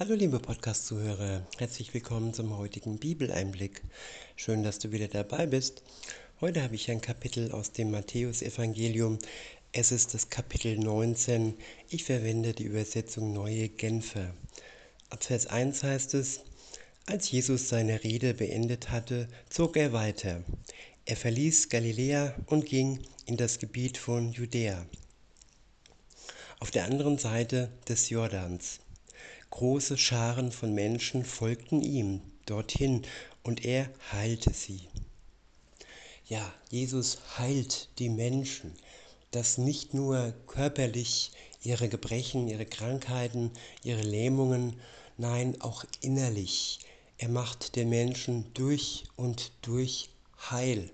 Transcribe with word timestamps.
Hallo 0.00 0.14
liebe 0.14 0.38
Podcast-Zuhörer, 0.38 1.44
herzlich 1.56 1.92
willkommen 1.92 2.32
zum 2.32 2.56
heutigen 2.56 2.98
Bibeleinblick. 2.98 3.82
Schön, 4.36 4.62
dass 4.62 4.78
du 4.78 4.92
wieder 4.92 5.08
dabei 5.08 5.46
bist. 5.46 5.82
Heute 6.40 6.62
habe 6.62 6.76
ich 6.76 6.88
ein 6.88 7.00
Kapitel 7.00 7.50
aus 7.50 7.72
dem 7.72 7.90
Matthäusevangelium. 7.90 9.18
Es 9.72 9.90
ist 9.90 10.14
das 10.14 10.30
Kapitel 10.30 10.78
19. 10.78 11.54
Ich 11.88 12.04
verwende 12.04 12.52
die 12.52 12.62
Übersetzung 12.62 13.32
Neue 13.32 13.68
Genfer. 13.68 14.32
Ab 15.10 15.24
Vers 15.24 15.48
1 15.48 15.82
heißt 15.82 16.14
es, 16.14 16.42
als 17.06 17.28
Jesus 17.32 17.68
seine 17.68 18.04
Rede 18.04 18.34
beendet 18.34 18.92
hatte, 18.92 19.26
zog 19.50 19.76
er 19.76 19.92
weiter. 19.92 20.44
Er 21.06 21.16
verließ 21.16 21.70
Galiläa 21.70 22.36
und 22.46 22.66
ging 22.66 23.00
in 23.26 23.36
das 23.36 23.58
Gebiet 23.58 23.98
von 23.98 24.30
Judäa. 24.30 24.86
Auf 26.60 26.70
der 26.70 26.84
anderen 26.84 27.18
Seite 27.18 27.68
des 27.88 28.10
Jordans. 28.10 28.78
Große 29.50 29.96
Scharen 29.96 30.52
von 30.52 30.74
Menschen 30.74 31.24
folgten 31.24 31.82
ihm 31.82 32.20
dorthin 32.46 33.02
und 33.42 33.64
er 33.64 33.88
heilte 34.12 34.52
sie. 34.52 34.80
Ja, 36.26 36.52
Jesus 36.70 37.18
heilt 37.38 37.88
die 37.98 38.10
Menschen, 38.10 38.74
dass 39.30 39.58
nicht 39.58 39.94
nur 39.94 40.34
körperlich 40.46 41.32
ihre 41.62 41.88
Gebrechen, 41.88 42.48
ihre 42.48 42.66
Krankheiten, 42.66 43.50
ihre 43.82 44.02
Lähmungen, 44.02 44.78
nein, 45.16 45.60
auch 45.60 45.84
innerlich. 46.00 46.80
Er 47.16 47.28
macht 47.28 47.76
den 47.76 47.88
Menschen 47.88 48.52
durch 48.54 49.04
und 49.16 49.50
durch 49.62 50.10
heil. 50.50 50.90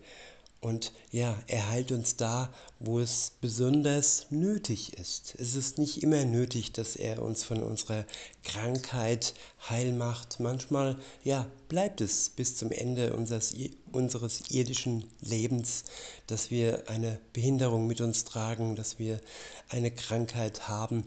Und 0.65 0.93
ja, 1.11 1.39
er 1.47 1.69
heilt 1.69 1.93
uns 1.93 2.17
da, 2.17 2.51
wo 2.81 2.99
es 2.99 3.33
besonders 3.43 4.29
nötig 4.31 4.95
ist. 4.99 5.35
Es 5.39 5.57
ist 5.57 5.77
nicht 5.77 6.03
immer 6.03 6.25
nötig, 6.25 6.73
dass 6.73 6.97
er 6.97 7.21
uns 7.21 7.45
von 7.45 7.63
unserer 7.63 8.07
Krankheit 8.45 9.35
heil 9.69 9.93
macht. 9.93 10.41
Manchmal, 10.41 10.97
ja, 11.23 11.47
bleibt 11.69 12.01
es 12.01 12.31
bis 12.31 12.57
zum 12.57 12.71
Ende 12.73 13.15
unseres, 13.15 13.55
unseres 13.93 14.51
irdischen 14.51 15.05
Lebens, 15.21 15.85
dass 16.29 16.51
wir 16.51 16.89
eine 16.89 17.21
Behinderung 17.35 17.87
mit 17.87 18.01
uns 18.01 18.25
tragen, 18.25 18.75
dass 18.75 18.99
wir 18.99 19.21
eine 19.69 19.91
Krankheit 19.91 20.67
haben. 20.67 21.05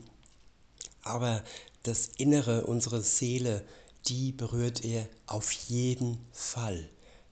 Aber 1.01 1.43
das 1.81 2.11
Innere, 2.17 2.67
unsere 2.67 3.01
Seele, 3.01 3.65
die 4.05 4.33
berührt 4.33 4.85
er 4.85 5.09
auf 5.25 5.51
jeden 5.51 6.19
Fall. 6.31 6.87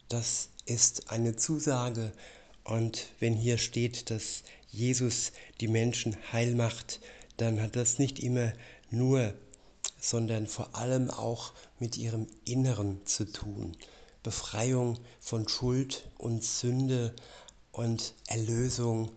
Das 0.09 0.49
ist 0.65 1.09
eine 1.09 1.35
Zusage. 1.35 2.11
Und 2.63 3.07
wenn 3.19 3.33
hier 3.33 3.57
steht, 3.57 4.09
dass 4.09 4.43
Jesus 4.71 5.31
die 5.61 5.67
Menschen 5.67 6.15
heil 6.31 6.55
macht, 6.55 6.99
dann 7.37 7.61
hat 7.61 7.75
das 7.75 7.99
nicht 7.99 8.19
immer 8.19 8.53
nur, 8.89 9.33
sondern 9.99 10.47
vor 10.47 10.75
allem 10.75 11.09
auch 11.09 11.53
mit 11.79 11.97
ihrem 11.97 12.27
Inneren 12.45 13.05
zu 13.05 13.25
tun. 13.25 13.75
Befreiung 14.23 14.97
von 15.19 15.47
Schuld 15.47 16.09
und 16.17 16.43
Sünde 16.43 17.15
und 17.71 18.13
Erlösung 18.27 19.11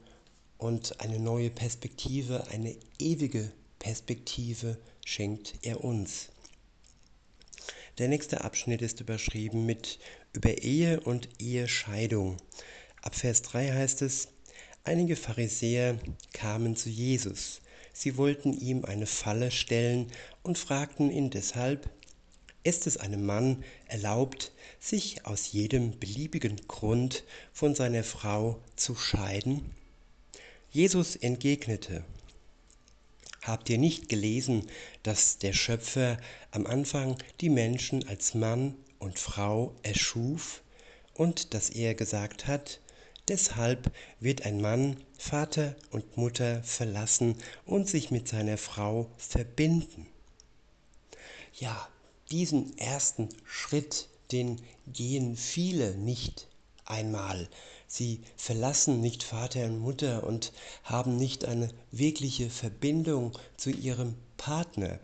und 0.58 1.00
eine 1.00 1.18
neue 1.18 1.50
Perspektive, 1.50 2.46
eine 2.48 2.76
ewige 2.98 3.52
Perspektive 3.78 4.76
schenkt 5.04 5.54
er 5.62 5.84
uns. 5.84 6.28
Der 7.98 8.08
nächste 8.08 8.42
Abschnitt 8.44 8.82
ist 8.82 9.00
überschrieben 9.00 9.66
mit 9.66 9.98
über 10.38 10.62
Ehe 10.62 11.00
und 11.00 11.28
Ehescheidung. 11.40 12.36
Ab 13.02 13.16
Vers 13.16 13.42
3 13.42 13.72
heißt 13.72 14.02
es, 14.02 14.28
einige 14.84 15.16
Pharisäer 15.16 15.98
kamen 16.32 16.76
zu 16.76 16.90
Jesus. 16.90 17.60
Sie 17.92 18.16
wollten 18.16 18.52
ihm 18.52 18.84
eine 18.84 19.06
Falle 19.06 19.50
stellen 19.50 20.06
und 20.44 20.56
fragten 20.56 21.10
ihn 21.10 21.30
deshalb, 21.30 21.90
ist 22.62 22.86
es 22.86 22.98
einem 22.98 23.26
Mann 23.26 23.64
erlaubt, 23.88 24.52
sich 24.78 25.26
aus 25.26 25.50
jedem 25.50 25.98
beliebigen 25.98 26.54
Grund 26.68 27.24
von 27.52 27.74
seiner 27.74 28.04
Frau 28.04 28.60
zu 28.76 28.94
scheiden? 28.94 29.68
Jesus 30.70 31.16
entgegnete, 31.16 32.04
Habt 33.42 33.70
ihr 33.70 33.78
nicht 33.78 34.08
gelesen, 34.08 34.68
dass 35.02 35.38
der 35.38 35.52
Schöpfer 35.52 36.16
am 36.52 36.64
Anfang 36.66 37.16
die 37.40 37.50
Menschen 37.50 38.06
als 38.06 38.34
Mann 38.34 38.76
und 38.98 39.18
Frau 39.18 39.74
erschuf 39.82 40.62
und 41.14 41.54
dass 41.54 41.70
er 41.70 41.94
gesagt 41.94 42.46
hat, 42.46 42.80
deshalb 43.28 43.92
wird 44.20 44.46
ein 44.46 44.60
Mann 44.60 44.96
Vater 45.18 45.74
und 45.90 46.16
Mutter 46.16 46.62
verlassen 46.62 47.36
und 47.66 47.88
sich 47.88 48.10
mit 48.10 48.28
seiner 48.28 48.56
Frau 48.56 49.10
verbinden. 49.16 50.06
Ja, 51.54 51.88
diesen 52.30 52.76
ersten 52.78 53.28
Schritt, 53.44 54.08
den 54.30 54.60
gehen 54.86 55.36
viele 55.36 55.96
nicht 55.96 56.46
einmal. 56.84 57.48
Sie 57.86 58.20
verlassen 58.36 59.00
nicht 59.00 59.22
Vater 59.22 59.64
und 59.64 59.78
Mutter 59.78 60.24
und 60.24 60.52
haben 60.84 61.16
nicht 61.16 61.46
eine 61.46 61.68
wirkliche 61.90 62.50
Verbindung 62.50 63.36
zu 63.56 63.70
ihrem 63.70 64.14
Partner. 64.36 65.00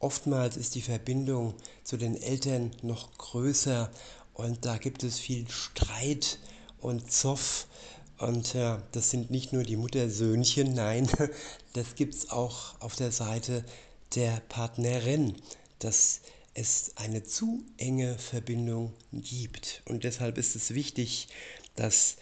Oftmals 0.00 0.56
ist 0.56 0.74
die 0.76 0.80
Verbindung 0.80 1.52
zu 1.84 1.98
den 1.98 2.16
Eltern 2.20 2.70
noch 2.80 3.18
größer 3.18 3.90
und 4.32 4.64
da 4.64 4.78
gibt 4.78 5.02
es 5.02 5.18
viel 5.18 5.46
Streit 5.50 6.38
und 6.80 7.12
Zoff. 7.12 7.66
Und 8.16 8.54
ja, 8.54 8.82
das 8.92 9.10
sind 9.10 9.30
nicht 9.30 9.52
nur 9.52 9.62
die 9.62 9.76
Muttersöhnchen, 9.76 10.72
nein, 10.74 11.06
das 11.74 11.96
gibt 11.96 12.14
es 12.14 12.30
auch 12.30 12.80
auf 12.80 12.96
der 12.96 13.12
Seite 13.12 13.62
der 14.14 14.40
Partnerin, 14.48 15.36
dass 15.80 16.22
es 16.54 16.92
eine 16.96 17.22
zu 17.22 17.62
enge 17.76 18.16
Verbindung 18.16 18.94
gibt. 19.12 19.82
Und 19.84 20.04
deshalb 20.04 20.38
ist 20.38 20.56
es 20.56 20.72
wichtig, 20.72 21.28
dass 21.76 22.16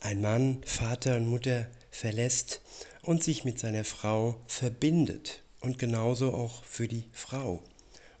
ein 0.00 0.22
Mann 0.22 0.62
Vater 0.64 1.16
und 1.16 1.28
Mutter 1.28 1.66
verlässt 1.90 2.62
und 3.02 3.22
sich 3.22 3.44
mit 3.44 3.60
seiner 3.60 3.84
Frau 3.84 4.36
verbindet 4.46 5.43
und 5.64 5.78
genauso 5.78 6.34
auch 6.34 6.62
für 6.64 6.88
die 6.88 7.04
Frau. 7.12 7.62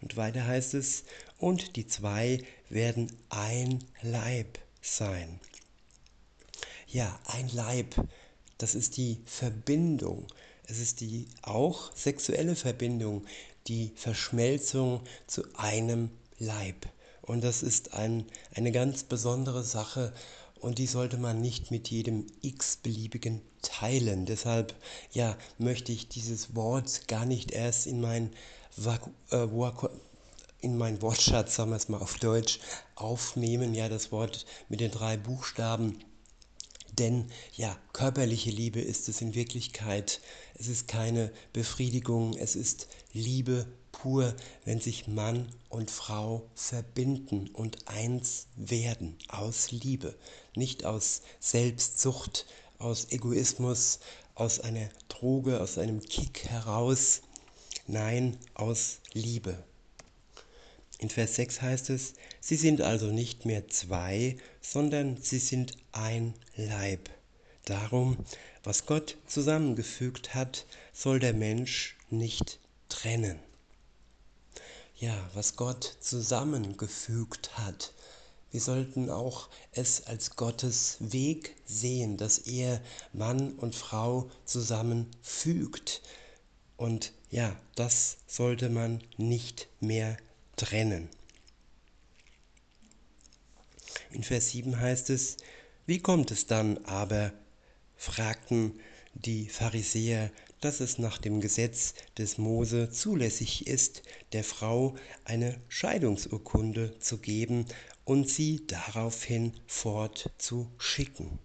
Und 0.00 0.16
weiter 0.16 0.46
heißt 0.46 0.74
es, 0.74 1.04
und 1.38 1.76
die 1.76 1.86
zwei 1.86 2.42
werden 2.70 3.12
ein 3.28 3.84
Leib 4.02 4.58
sein. 4.80 5.40
Ja, 6.88 7.18
ein 7.26 7.48
Leib, 7.52 7.94
das 8.58 8.74
ist 8.74 8.96
die 8.96 9.20
Verbindung. 9.26 10.26
Es 10.66 10.78
ist 10.78 11.00
die 11.00 11.28
auch 11.42 11.94
sexuelle 11.94 12.56
Verbindung, 12.56 13.26
die 13.66 13.92
Verschmelzung 13.94 15.02
zu 15.26 15.42
einem 15.54 16.10
Leib. 16.38 16.86
Und 17.20 17.44
das 17.44 17.62
ist 17.62 17.92
ein, 17.94 18.24
eine 18.54 18.72
ganz 18.72 19.04
besondere 19.04 19.62
Sache 19.62 20.14
und 20.64 20.78
die 20.78 20.86
sollte 20.86 21.18
man 21.18 21.42
nicht 21.42 21.70
mit 21.70 21.90
jedem 21.90 22.26
x-beliebigen 22.40 23.42
teilen. 23.60 24.24
Deshalb 24.24 24.74
ja, 25.12 25.36
möchte 25.58 25.92
ich 25.92 26.08
dieses 26.08 26.56
Wort 26.56 27.06
gar 27.06 27.26
nicht 27.26 27.50
erst 27.50 27.86
in 27.86 28.00
mein, 28.00 28.30
äh, 29.30 29.46
in 30.60 30.78
mein 30.78 31.02
Wortschatz, 31.02 31.56
sagen 31.56 31.70
wir 31.70 31.76
es 31.76 31.90
mal 31.90 32.00
auf 32.00 32.18
Deutsch, 32.18 32.60
aufnehmen. 32.94 33.74
Ja, 33.74 33.90
das 33.90 34.10
Wort 34.10 34.46
mit 34.70 34.80
den 34.80 34.90
drei 34.90 35.18
Buchstaben. 35.18 35.98
Denn 36.98 37.26
ja, 37.56 37.76
körperliche 37.92 38.50
Liebe 38.50 38.80
ist 38.80 39.08
es 39.08 39.20
in 39.20 39.34
Wirklichkeit. 39.34 40.20
Es 40.54 40.68
ist 40.68 40.86
keine 40.86 41.32
Befriedigung, 41.52 42.36
es 42.36 42.54
ist 42.54 42.86
Liebe 43.12 43.66
pur, 43.90 44.34
wenn 44.64 44.80
sich 44.80 45.08
Mann 45.08 45.48
und 45.70 45.90
Frau 45.90 46.48
verbinden 46.54 47.48
und 47.48 47.88
eins 47.88 48.46
werden 48.54 49.16
aus 49.28 49.72
Liebe, 49.72 50.14
nicht 50.54 50.84
aus 50.84 51.22
Selbstsucht, 51.40 52.46
aus 52.78 53.10
Egoismus, 53.10 53.98
aus 54.36 54.60
einer 54.60 54.88
Droge, 55.08 55.60
aus 55.60 55.78
einem 55.78 56.00
Kick 56.00 56.44
heraus, 56.44 57.22
nein, 57.88 58.36
aus 58.54 59.00
Liebe. 59.14 59.64
In 60.98 61.10
Vers 61.10 61.34
6 61.36 61.60
heißt 61.60 61.90
es, 61.90 62.14
sie 62.40 62.56
sind 62.56 62.82
also 62.82 63.06
nicht 63.06 63.46
mehr 63.46 63.66
zwei, 63.68 64.36
sondern 64.60 65.16
sie 65.16 65.38
sind 65.38 65.76
ein 65.94 66.34
Leib. 66.56 67.08
Darum, 67.64 68.18
was 68.62 68.86
Gott 68.86 69.16
zusammengefügt 69.26 70.34
hat, 70.34 70.66
soll 70.92 71.18
der 71.18 71.34
Mensch 71.34 71.96
nicht 72.10 72.58
trennen 72.88 73.40
ja, 75.04 75.30
was 75.34 75.56
Gott 75.56 75.96
zusammengefügt 76.00 77.58
hat. 77.58 77.92
Wir 78.50 78.60
sollten 78.60 79.10
auch 79.10 79.48
es 79.72 80.06
als 80.06 80.36
Gottes 80.36 80.96
Weg 81.00 81.56
sehen, 81.66 82.16
dass 82.16 82.38
er 82.38 82.80
Mann 83.12 83.52
und 83.54 83.74
Frau 83.74 84.30
zusammenfügt. 84.44 86.02
Und 86.76 87.12
ja, 87.30 87.56
das 87.74 88.18
sollte 88.26 88.70
man 88.70 89.02
nicht 89.16 89.68
mehr 89.80 90.16
trennen. 90.56 91.08
In 94.12 94.22
Vers 94.22 94.50
7 94.50 94.78
heißt 94.78 95.10
es, 95.10 95.36
wie 95.86 95.98
kommt 95.98 96.30
es 96.30 96.46
dann 96.46 96.78
aber, 96.84 97.32
fragten 97.96 98.80
die 99.14 99.48
Pharisäer, 99.48 100.30
dass 100.60 100.80
es 100.80 100.98
nach 100.98 101.18
dem 101.18 101.40
Gesetz 101.40 101.94
des 102.16 102.38
Mose 102.38 102.90
zulässig 102.90 103.66
ist, 103.66 104.02
der 104.32 104.44
Frau 104.44 104.94
eine 105.24 105.60
Scheidungsurkunde 105.68 106.98
zu 106.98 107.18
geben 107.18 107.66
und 108.04 108.28
sie 108.28 108.66
daraufhin 108.66 109.52
fortzuschicken. 109.66 111.38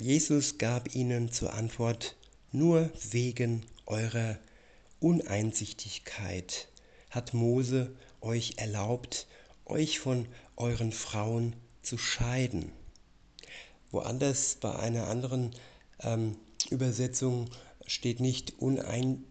Jesus 0.00 0.58
gab 0.58 0.94
ihnen 0.94 1.30
zur 1.30 1.52
Antwort, 1.52 2.16
nur 2.50 2.90
wegen 3.10 3.62
eurer 3.86 4.38
Uneinsichtigkeit 5.00 6.68
hat 7.10 7.34
Mose 7.34 7.94
euch 8.20 8.54
erlaubt, 8.56 9.26
euch 9.66 9.98
von 9.98 10.26
euren 10.56 10.92
Frauen 10.92 11.54
zu 11.82 11.98
scheiden. 11.98 12.72
Woanders 13.90 14.56
bei 14.60 14.74
einer 14.74 15.08
anderen 15.08 15.50
ähm, 16.00 16.36
Übersetzung 16.70 17.50
steht 17.86 18.20
nicht 18.20 18.58
Unein, 18.58 19.24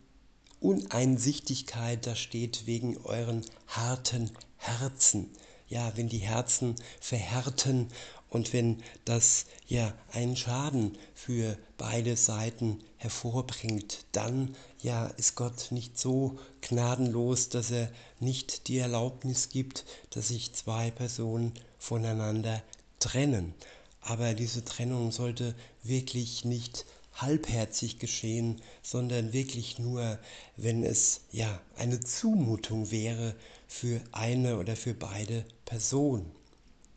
Uneinsichtigkeit, 0.60 2.06
da 2.06 2.16
steht 2.16 2.68
wegen 2.68 2.98
euren 2.98 3.44
harten 3.68 4.30
Herzen. 4.58 5.32
Ja, 5.68 5.94
wenn 5.96 6.10
die 6.10 6.20
Herzen 6.20 6.76
verhärten 7.00 7.88
und 8.30 8.54
wenn 8.54 8.84
das 9.06 9.46
ja 9.68 9.94
einen 10.12 10.36
Schaden 10.36 10.98
für 11.16 11.58
beide 11.78 12.16
Seiten 12.16 12.84
hervorbringt, 12.98 14.06
dann 14.12 14.56
ja 14.82 15.08
ist 15.08 15.36
Gott 15.36 15.72
nicht 15.72 15.98
so 15.98 16.38
gnadenlos, 16.62 17.50
dass 17.50 17.72
er 17.72 17.92
nicht 18.20 18.68
die 18.68 18.78
Erlaubnis 18.78 19.50
gibt, 19.50 19.86
dass 20.12 20.28
sich 20.28 20.54
zwei 20.54 20.92
Personen 20.92 21.54
voneinander 21.82 22.62
trennen. 23.00 23.56
Aber 24.02 24.36
diese 24.36 24.64
Trennung 24.64 25.12
sollte 25.12 25.56
wirklich 25.82 26.46
nicht 26.46 26.86
halbherzig 27.16 27.98
geschehen, 27.98 28.62
sondern 28.84 29.34
wirklich 29.34 29.80
nur, 29.80 30.20
wenn 30.58 30.84
es 30.84 31.22
ja 31.32 31.60
eine 31.78 32.00
Zumutung 32.00 32.92
wäre 32.92 33.36
für 33.68 34.00
eine 34.12 34.60
oder 34.60 34.76
für 34.76 34.94
beide 34.94 35.44
Personen. 35.66 36.32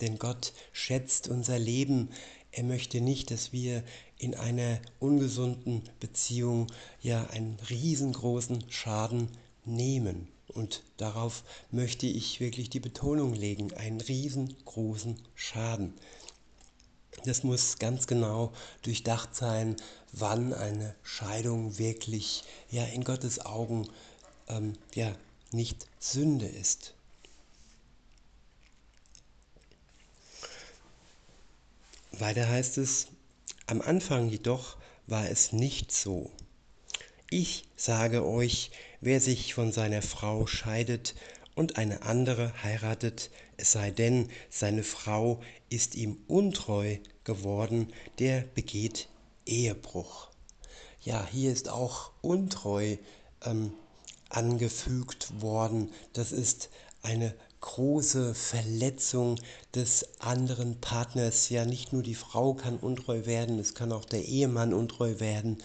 Denn 0.03 0.19
Gott 0.19 0.53
schätzt 0.73 1.29
unser 1.29 1.59
Leben. 1.59 2.11
Er 2.53 2.65
möchte 2.65 3.01
nicht, 3.01 3.31
dass 3.31 3.53
wir 3.53 3.83
in 4.19 4.35
einer 4.35 4.81
ungesunden 5.01 5.83
Beziehung 5.99 6.67
ja 7.01 7.27
einen 7.29 7.59
riesengroßen 7.71 8.71
Schaden 8.71 9.29
nehmen. 9.65 10.29
Und 10.55 10.83
darauf 10.97 11.43
möchte 11.71 12.07
ich 12.07 12.41
wirklich 12.41 12.71
die 12.71 12.81
Betonung 12.81 13.35
legen, 13.35 13.75
einen 13.75 14.01
riesengroßen 14.01 15.21
Schaden. 15.35 15.95
Das 17.25 17.43
muss 17.43 17.79
ganz 17.79 18.07
genau 18.07 18.53
durchdacht 18.83 19.35
sein, 19.35 19.77
wann 20.13 20.53
eine 20.53 20.95
Scheidung 21.03 21.79
wirklich 21.79 22.45
ja 22.71 22.85
in 22.85 23.03
Gottes 23.03 23.45
Augen 23.45 23.89
ähm, 24.49 24.75
ja 24.95 25.15
nicht 25.51 25.87
Sünde 25.99 26.47
ist. 26.47 26.95
Weiter 32.13 32.49
heißt 32.49 32.79
es, 32.79 33.09
am 33.67 33.81
Anfang 33.81 34.29
jedoch 34.29 34.77
war 35.07 35.29
es 35.29 35.53
nicht 35.53 35.91
so. 35.91 36.31
Ich 37.37 37.65
sage 37.75 38.25
euch, 38.25 38.71
wer 39.01 39.21
sich 39.21 39.55
von 39.55 39.73
seiner 39.73 40.03
Frau 40.03 40.47
scheidet 40.47 41.17
und 41.57 41.79
eine 41.79 42.03
andere 42.03 42.53
heiratet, 42.63 43.29
es 43.57 43.73
sei 43.73 43.91
denn, 43.91 44.29
seine 44.51 44.85
Frau 44.85 45.41
ist 45.69 45.97
ihm 45.97 46.17
untreu 46.29 46.97
geworden, 47.25 47.93
der 48.21 48.43
begeht 48.43 49.09
Ehebruch. 49.47 50.29
Ja, 51.01 51.27
hier 51.27 51.51
ist 51.51 51.69
auch 51.69 52.13
untreu 52.23 52.99
ähm, 53.45 53.73
angefügt 54.29 55.43
worden. 55.43 55.91
Das 56.13 56.31
ist 56.31 56.71
eine 57.03 57.35
große 57.63 58.37
Verletzung 58.37 59.41
des 59.75 60.21
anderen 60.21 60.81
Partners. 60.81 61.49
Ja, 61.49 61.65
nicht 61.65 61.93
nur 61.93 62.05
die 62.05 62.15
Frau 62.15 62.55
kann 62.55 62.77
untreu 62.77 63.27
werden, 63.27 63.59
es 63.59 63.75
kann 63.75 63.91
auch 63.91 64.05
der 64.05 64.25
Ehemann 64.25 64.73
untreu 64.73 65.19
werden. 65.19 65.59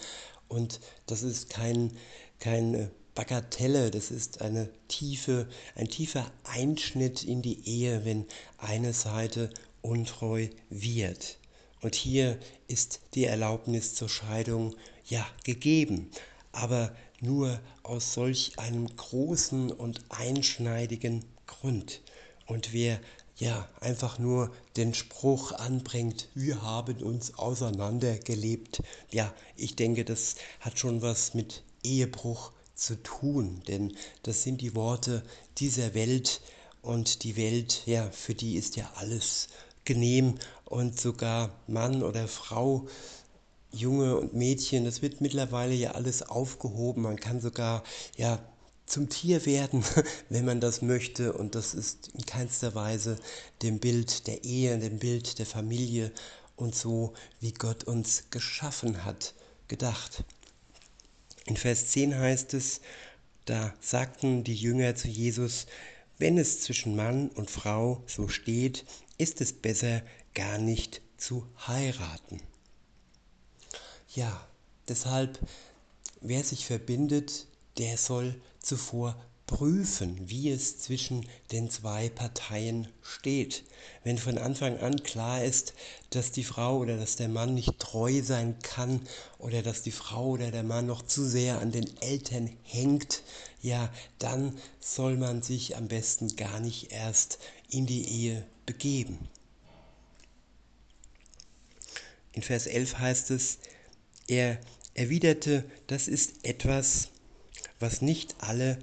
Und 0.50 0.80
das 1.06 1.22
ist 1.22 1.48
kein, 1.48 1.96
keine 2.40 2.90
Bagatelle, 3.14 3.92
das 3.92 4.10
ist 4.10 4.42
eine 4.42 4.68
tiefe, 4.88 5.48
ein 5.76 5.88
tiefer 5.88 6.28
Einschnitt 6.42 7.22
in 7.22 7.40
die 7.40 7.68
Ehe, 7.68 8.04
wenn 8.04 8.26
eine 8.58 8.92
Seite 8.92 9.50
untreu 9.80 10.48
wird. 10.68 11.38
Und 11.82 11.94
hier 11.94 12.36
ist 12.66 13.00
die 13.14 13.26
Erlaubnis 13.26 13.94
zur 13.94 14.08
Scheidung 14.08 14.74
ja 15.04 15.24
gegeben, 15.44 16.10
aber 16.50 16.96
nur 17.20 17.60
aus 17.84 18.12
solch 18.12 18.58
einem 18.58 18.88
großen 18.96 19.70
und 19.70 20.00
einschneidigen 20.08 21.24
Grund. 21.46 22.02
Und 22.46 22.72
wer 22.72 22.98
ja 23.40 23.68
einfach 23.80 24.18
nur 24.18 24.52
den 24.76 24.94
Spruch 24.94 25.52
anbringt, 25.52 26.28
wir 26.34 26.62
haben 26.62 27.02
uns 27.02 27.38
auseinandergelebt, 27.38 28.82
ja, 29.10 29.32
ich 29.56 29.76
denke, 29.76 30.04
das 30.04 30.36
hat 30.60 30.78
schon 30.78 31.02
was 31.02 31.34
mit 31.34 31.62
Ehebruch 31.82 32.52
zu 32.74 33.02
tun, 33.02 33.62
denn 33.66 33.96
das 34.22 34.42
sind 34.42 34.60
die 34.60 34.74
Worte 34.74 35.22
dieser 35.58 35.94
Welt 35.94 36.40
und 36.82 37.24
die 37.24 37.36
Welt, 37.36 37.82
ja, 37.86 38.10
für 38.10 38.34
die 38.34 38.56
ist 38.56 38.76
ja 38.76 38.90
alles 38.96 39.48
genehm 39.84 40.36
und 40.66 41.00
sogar 41.00 41.50
Mann 41.66 42.02
oder 42.02 42.28
Frau 42.28 42.86
Junge 43.72 44.16
und 44.16 44.34
Mädchen, 44.34 44.84
das 44.84 45.00
wird 45.00 45.20
mittlerweile 45.20 45.74
ja 45.74 45.92
alles 45.92 46.22
aufgehoben. 46.22 47.02
Man 47.02 47.20
kann 47.20 47.40
sogar 47.40 47.84
ja 48.16 48.40
zum 48.90 49.08
Tier 49.08 49.46
werden, 49.46 49.84
wenn 50.28 50.44
man 50.44 50.60
das 50.60 50.82
möchte. 50.82 51.32
Und 51.32 51.54
das 51.54 51.74
ist 51.74 52.08
in 52.08 52.26
keinster 52.26 52.74
Weise 52.74 53.16
dem 53.62 53.78
Bild 53.78 54.26
der 54.26 54.44
Ehe, 54.44 54.78
dem 54.78 54.98
Bild 54.98 55.38
der 55.38 55.46
Familie 55.46 56.12
und 56.56 56.74
so, 56.74 57.14
wie 57.38 57.52
Gott 57.52 57.84
uns 57.84 58.24
geschaffen 58.30 59.04
hat, 59.04 59.34
gedacht. 59.68 60.24
In 61.46 61.56
Vers 61.56 61.88
10 61.88 62.18
heißt 62.18 62.54
es, 62.54 62.80
da 63.44 63.72
sagten 63.80 64.44
die 64.44 64.54
Jünger 64.54 64.94
zu 64.94 65.08
Jesus, 65.08 65.66
wenn 66.18 66.36
es 66.36 66.60
zwischen 66.60 66.96
Mann 66.96 67.30
und 67.30 67.50
Frau 67.50 68.02
so 68.06 68.28
steht, 68.28 68.84
ist 69.16 69.40
es 69.40 69.52
besser, 69.52 70.02
gar 70.34 70.58
nicht 70.58 71.00
zu 71.16 71.46
heiraten. 71.66 72.40
Ja, 74.14 74.46
deshalb, 74.88 75.38
wer 76.20 76.44
sich 76.44 76.66
verbindet, 76.66 77.46
der 77.78 77.96
soll 77.96 78.34
zuvor 78.60 79.16
prüfen, 79.50 80.28
wie 80.28 80.48
es 80.48 80.78
zwischen 80.78 81.26
den 81.50 81.70
zwei 81.70 82.08
Parteien 82.08 82.86
steht. 83.02 83.64
Wenn 84.04 84.16
von 84.16 84.38
Anfang 84.38 84.78
an 84.78 85.02
klar 85.02 85.42
ist, 85.42 85.74
dass 86.10 86.30
die 86.30 86.44
Frau 86.44 86.78
oder 86.78 86.96
dass 86.96 87.16
der 87.16 87.28
Mann 87.28 87.54
nicht 87.54 87.80
treu 87.80 88.22
sein 88.22 88.56
kann 88.62 89.00
oder 89.38 89.62
dass 89.62 89.82
die 89.82 89.90
Frau 89.90 90.28
oder 90.28 90.52
der 90.52 90.62
Mann 90.62 90.86
noch 90.86 91.02
zu 91.02 91.28
sehr 91.28 91.60
an 91.60 91.72
den 91.72 92.00
Eltern 92.00 92.48
hängt, 92.62 93.24
ja, 93.60 93.92
dann 94.20 94.56
soll 94.78 95.16
man 95.16 95.42
sich 95.42 95.76
am 95.76 95.88
besten 95.88 96.36
gar 96.36 96.60
nicht 96.60 96.92
erst 96.92 97.40
in 97.70 97.86
die 97.86 98.08
Ehe 98.08 98.46
begeben. 98.66 99.18
In 102.32 102.42
Vers 102.42 102.68
11 102.68 102.98
heißt 102.98 103.30
es, 103.32 103.58
er 104.28 104.60
erwiderte, 104.94 105.64
das 105.88 106.06
ist 106.06 106.44
etwas, 106.44 107.08
was 107.80 108.02
nicht 108.02 108.36
alle 108.38 108.78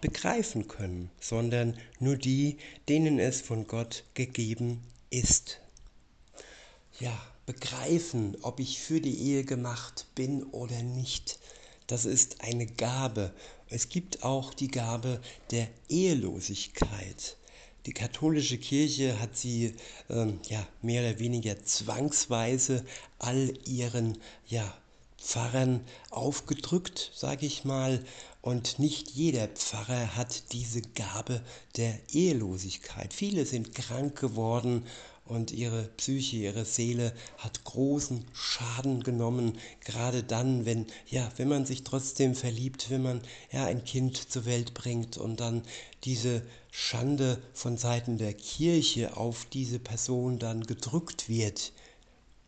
begreifen 0.00 0.68
können, 0.68 1.10
sondern 1.20 1.78
nur 2.00 2.16
die, 2.16 2.58
denen 2.88 3.18
es 3.18 3.40
von 3.40 3.66
Gott 3.66 4.04
gegeben 4.14 4.82
ist. 5.10 5.60
Ja, 7.00 7.18
begreifen, 7.46 8.36
ob 8.42 8.60
ich 8.60 8.80
für 8.80 9.00
die 9.00 9.18
Ehe 9.18 9.44
gemacht 9.44 10.06
bin 10.14 10.42
oder 10.44 10.82
nicht, 10.82 11.38
das 11.86 12.04
ist 12.04 12.42
eine 12.42 12.66
Gabe. 12.66 13.32
Es 13.68 13.88
gibt 13.88 14.22
auch 14.22 14.54
die 14.54 14.68
Gabe 14.68 15.20
der 15.50 15.68
Ehelosigkeit. 15.88 17.36
Die 17.86 17.92
katholische 17.92 18.58
Kirche 18.58 19.18
hat 19.18 19.36
sie 19.36 19.74
ähm, 20.08 20.38
ja, 20.48 20.66
mehr 20.82 21.02
oder 21.02 21.18
weniger 21.18 21.64
zwangsweise 21.64 22.84
all 23.18 23.52
ihren 23.66 24.18
ja, 24.46 24.72
Pfarrern 25.22 25.80
aufgedrückt, 26.10 27.12
sage 27.14 27.46
ich 27.46 27.64
mal. 27.64 28.04
Und 28.40 28.78
nicht 28.80 29.10
jeder 29.12 29.46
Pfarrer 29.46 30.16
hat 30.16 30.52
diese 30.52 30.82
Gabe 30.82 31.40
der 31.76 31.98
Ehelosigkeit. 32.12 33.14
Viele 33.14 33.46
sind 33.46 33.74
krank 33.74 34.18
geworden 34.18 34.84
und 35.24 35.52
ihre 35.52 35.84
Psyche, 35.96 36.38
ihre 36.38 36.64
Seele 36.64 37.14
hat 37.38 37.62
großen 37.64 38.24
Schaden 38.32 39.04
genommen, 39.04 39.58
gerade 39.80 40.24
dann, 40.24 40.66
wenn 40.66 40.86
ja, 41.08 41.30
wenn 41.36 41.48
man 41.48 41.64
sich 41.64 41.84
trotzdem 41.84 42.34
verliebt, 42.34 42.90
wenn 42.90 43.02
man 43.02 43.22
ja 43.52 43.64
ein 43.64 43.84
Kind 43.84 44.30
zur 44.30 44.44
Welt 44.44 44.74
bringt 44.74 45.18
und 45.18 45.38
dann 45.38 45.62
diese 46.04 46.42
Schande 46.70 47.40
von 47.54 47.76
Seiten 47.76 48.18
der 48.18 48.34
Kirche 48.34 49.16
auf 49.16 49.44
diese 49.44 49.78
Person 49.78 50.38
dann 50.40 50.66
gedrückt 50.66 51.28
wird, 51.28 51.72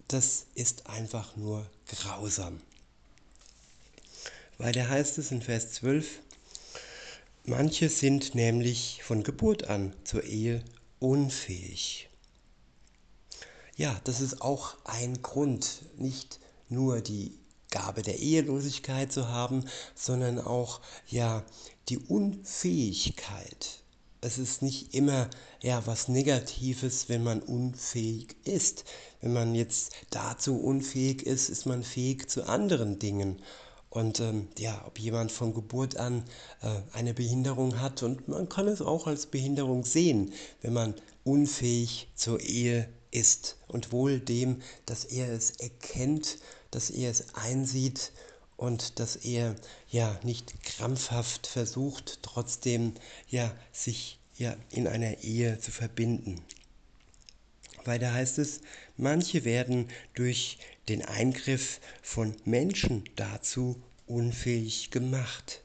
das 0.09 0.47
ist 0.55 0.87
einfach 0.87 1.37
nur 1.37 1.69
grausam. 1.89 2.61
Weil 4.59 4.73
da 4.73 4.89
heißt 4.89 5.19
es 5.19 5.31
in 5.31 5.43
Vers 5.43 5.73
12, 5.73 6.21
manche 7.45 7.89
sind 7.89 8.35
nämlich 8.35 9.03
von 9.03 9.23
Geburt 9.23 9.65
an 9.65 9.95
zur 10.05 10.25
Ehe 10.25 10.63
unfähig. 11.01 12.09
Ja, 13.77 14.01
das 14.05 14.21
ist 14.21 14.41
auch 14.41 14.77
ein 14.85 15.21
Grund, 15.23 15.83
nicht 15.97 16.39
nur 16.69 17.01
die 17.01 17.37
Gabe 17.71 18.03
der 18.03 18.21
Ehelosigkeit 18.21 19.13
zu 19.13 19.29
haben, 19.29 19.65
sondern 19.97 20.39
auch 20.39 20.81
ja 21.09 21.45
die 21.89 21.99
Unfähigkeit. 21.99 23.84
Es 24.25 24.39
ist 24.39 24.63
nicht 24.63 24.95
immer 24.95 25.29
ja 25.61 25.87
was 25.87 26.09
Negatives, 26.09 27.11
wenn 27.11 27.23
man 27.23 27.43
unfähig 27.43 28.35
ist. 28.45 28.85
Wenn 29.21 29.35
man 29.35 29.55
jetzt 29.55 29.93
dazu 30.09 30.59
unfähig 30.59 31.23
ist, 31.25 31.51
ist 31.51 31.67
man 31.67 31.83
fähig 31.83 32.31
zu 32.31 32.49
anderen 32.49 32.99
Dingen. 32.99 33.43
Und 33.91 34.21
ähm, 34.21 34.49
ja, 34.59 34.83
ob 34.87 34.99
jemand 34.99 35.31
von 35.31 35.53
Geburt 35.53 35.99
an 35.99 36.25
äh, 36.63 36.71
eine 36.95 37.13
Behinderung 37.13 37.81
hat 37.81 38.03
und 38.03 38.27
man 38.27 38.49
kann 38.49 38.67
es 38.67 38.81
auch 38.81 39.07
als 39.07 39.27
Behinderung 39.27 39.85
sehen, 39.85 40.33
wenn 40.63 40.73
man 40.73 40.95
unfähig 41.23 42.09
zur 42.15 42.41
Ehe 42.41 42.89
ist 43.11 43.59
und 43.69 43.93
wohl 43.93 44.21
dem, 44.21 44.63
dass 44.87 45.05
er 45.05 45.31
es 45.31 45.51
erkennt, 45.51 46.39
dass 46.71 46.89
er 46.89 47.11
es 47.11 47.35
einsieht 47.35 48.11
und 48.57 48.99
dass 49.01 49.17
er 49.17 49.57
ja 49.91 50.19
nicht 50.23 50.63
krampfhaft 50.63 51.47
versucht, 51.47 52.21
trotzdem 52.23 52.95
ja 53.29 53.55
sich 53.73 54.19
ja 54.37 54.57
in 54.71 54.87
einer 54.87 55.23
Ehe 55.23 55.59
zu 55.59 55.71
verbinden. 55.71 56.41
Weiter 57.85 58.13
heißt 58.13 58.39
es, 58.39 58.61
manche 58.97 59.45
werden 59.45 59.89
durch 60.15 60.59
den 60.89 61.05
Eingriff 61.05 61.81
von 62.03 62.35
Menschen 62.45 63.05
dazu 63.17 63.81
unfähig 64.07 64.91
gemacht 64.91 65.63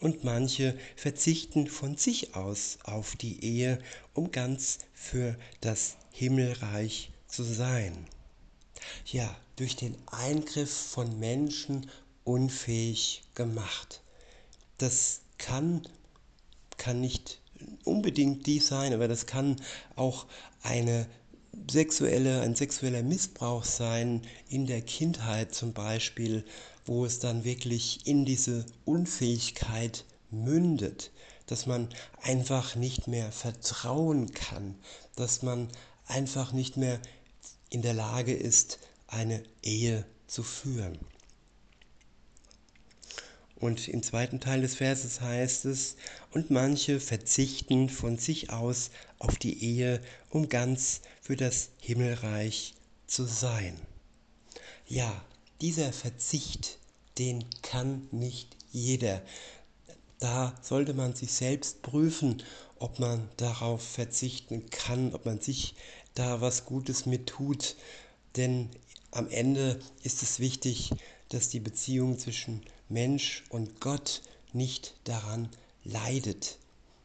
und 0.00 0.24
manche 0.24 0.78
verzichten 0.96 1.66
von 1.66 1.96
sich 1.96 2.34
aus 2.34 2.78
auf 2.84 3.16
die 3.16 3.44
Ehe, 3.44 3.78
um 4.14 4.30
ganz 4.30 4.78
für 4.94 5.36
das 5.60 5.96
Himmelreich 6.12 7.10
zu 7.26 7.42
sein. 7.42 8.06
Ja, 9.06 9.36
durch 9.56 9.76
den 9.76 9.96
Eingriff 10.06 10.72
von 10.72 11.18
Menschen 11.18 11.90
unfähig 12.28 13.22
gemacht. 13.34 14.02
Das 14.76 15.22
kann, 15.38 15.82
kann 16.76 17.00
nicht 17.00 17.40
unbedingt 17.84 18.46
die 18.46 18.60
sein, 18.60 18.92
aber 18.92 19.08
das 19.08 19.24
kann 19.26 19.56
auch 19.96 20.26
eine 20.62 21.06
sexuelle, 21.70 22.42
ein 22.42 22.54
sexueller 22.54 23.02
Missbrauch 23.02 23.64
sein 23.64 24.20
in 24.50 24.66
der 24.66 24.82
Kindheit 24.82 25.54
zum 25.54 25.72
Beispiel, 25.72 26.44
wo 26.84 27.06
es 27.06 27.18
dann 27.18 27.44
wirklich 27.44 28.06
in 28.06 28.26
diese 28.26 28.66
Unfähigkeit 28.84 30.04
mündet, 30.30 31.10
dass 31.46 31.64
man 31.64 31.88
einfach 32.20 32.76
nicht 32.76 33.08
mehr 33.08 33.32
vertrauen 33.32 34.32
kann, 34.34 34.74
dass 35.16 35.42
man 35.42 35.68
einfach 36.06 36.52
nicht 36.52 36.76
mehr 36.76 37.00
in 37.70 37.80
der 37.80 37.94
Lage 37.94 38.34
ist, 38.34 38.78
eine 39.06 39.42
Ehe 39.62 40.04
zu 40.26 40.42
führen. 40.42 40.98
Und 43.60 43.88
im 43.88 44.04
zweiten 44.04 44.38
Teil 44.38 44.60
des 44.60 44.76
Verses 44.76 45.20
heißt 45.20 45.64
es, 45.64 45.96
und 46.30 46.50
manche 46.50 47.00
verzichten 47.00 47.88
von 47.88 48.16
sich 48.16 48.50
aus 48.50 48.90
auf 49.18 49.36
die 49.36 49.64
Ehe, 49.64 50.00
um 50.30 50.48
ganz 50.48 51.00
für 51.20 51.34
das 51.36 51.70
Himmelreich 51.80 52.74
zu 53.08 53.24
sein. 53.24 53.76
Ja, 54.86 55.24
dieser 55.60 55.92
Verzicht, 55.92 56.78
den 57.18 57.44
kann 57.62 58.06
nicht 58.12 58.56
jeder. 58.70 59.22
Da 60.20 60.54
sollte 60.62 60.94
man 60.94 61.14
sich 61.14 61.32
selbst 61.32 61.82
prüfen, 61.82 62.42
ob 62.78 63.00
man 63.00 63.28
darauf 63.36 63.82
verzichten 63.82 64.70
kann, 64.70 65.14
ob 65.14 65.26
man 65.26 65.40
sich 65.40 65.74
da 66.14 66.40
was 66.40 66.64
Gutes 66.64 67.06
mit 67.06 67.26
tut. 67.26 67.74
Denn 68.36 68.70
am 69.10 69.28
Ende 69.30 69.80
ist 70.04 70.22
es 70.22 70.38
wichtig, 70.38 70.92
dass 71.28 71.48
die 71.48 71.60
Beziehung 71.60 72.18
zwischen 72.18 72.62
Mensch 72.88 73.44
und 73.50 73.80
Gott 73.80 74.22
nicht 74.52 74.94
daran 75.04 75.48
leidet, 75.84 76.58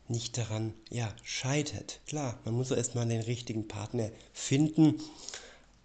nicht 0.07 0.37
daran 0.37 0.73
ja, 0.89 1.13
scheitert. 1.23 1.99
Klar, 2.07 2.39
man 2.45 2.53
muss 2.53 2.71
erstmal 2.71 3.07
den 3.07 3.21
richtigen 3.21 3.67
Partner 3.67 4.09
finden, 4.33 5.01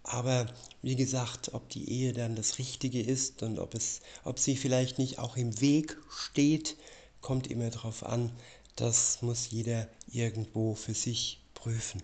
aber 0.03 0.47
wie 0.81 0.95
gesagt, 0.95 1.53
ob 1.53 1.69
die 1.69 1.89
Ehe 1.89 2.13
dann 2.13 2.35
das 2.35 2.57
Richtige 2.57 3.01
ist 3.01 3.43
und 3.43 3.59
ob, 3.59 3.75
es, 3.75 4.01
ob 4.23 4.39
sie 4.39 4.55
vielleicht 4.55 4.97
nicht 4.97 5.19
auch 5.19 5.37
im 5.37 5.59
Weg 5.61 5.97
steht, 6.09 6.77
kommt 7.21 7.47
immer 7.47 7.69
darauf 7.69 8.03
an. 8.03 8.31
Das 8.75 9.21
muss 9.21 9.51
jeder 9.51 9.89
irgendwo 10.11 10.73
für 10.73 10.93
sich 10.93 11.41
prüfen. 11.53 12.01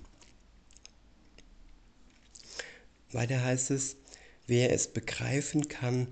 Weiter 3.12 3.42
heißt 3.42 3.72
es, 3.72 3.96
wer 4.46 4.74
es 4.74 4.90
begreifen 4.92 5.70
kann, 5.70 6.10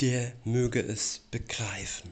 der 0.00 0.32
möge 0.44 0.80
es 0.80 1.20
begreifen. 1.30 2.10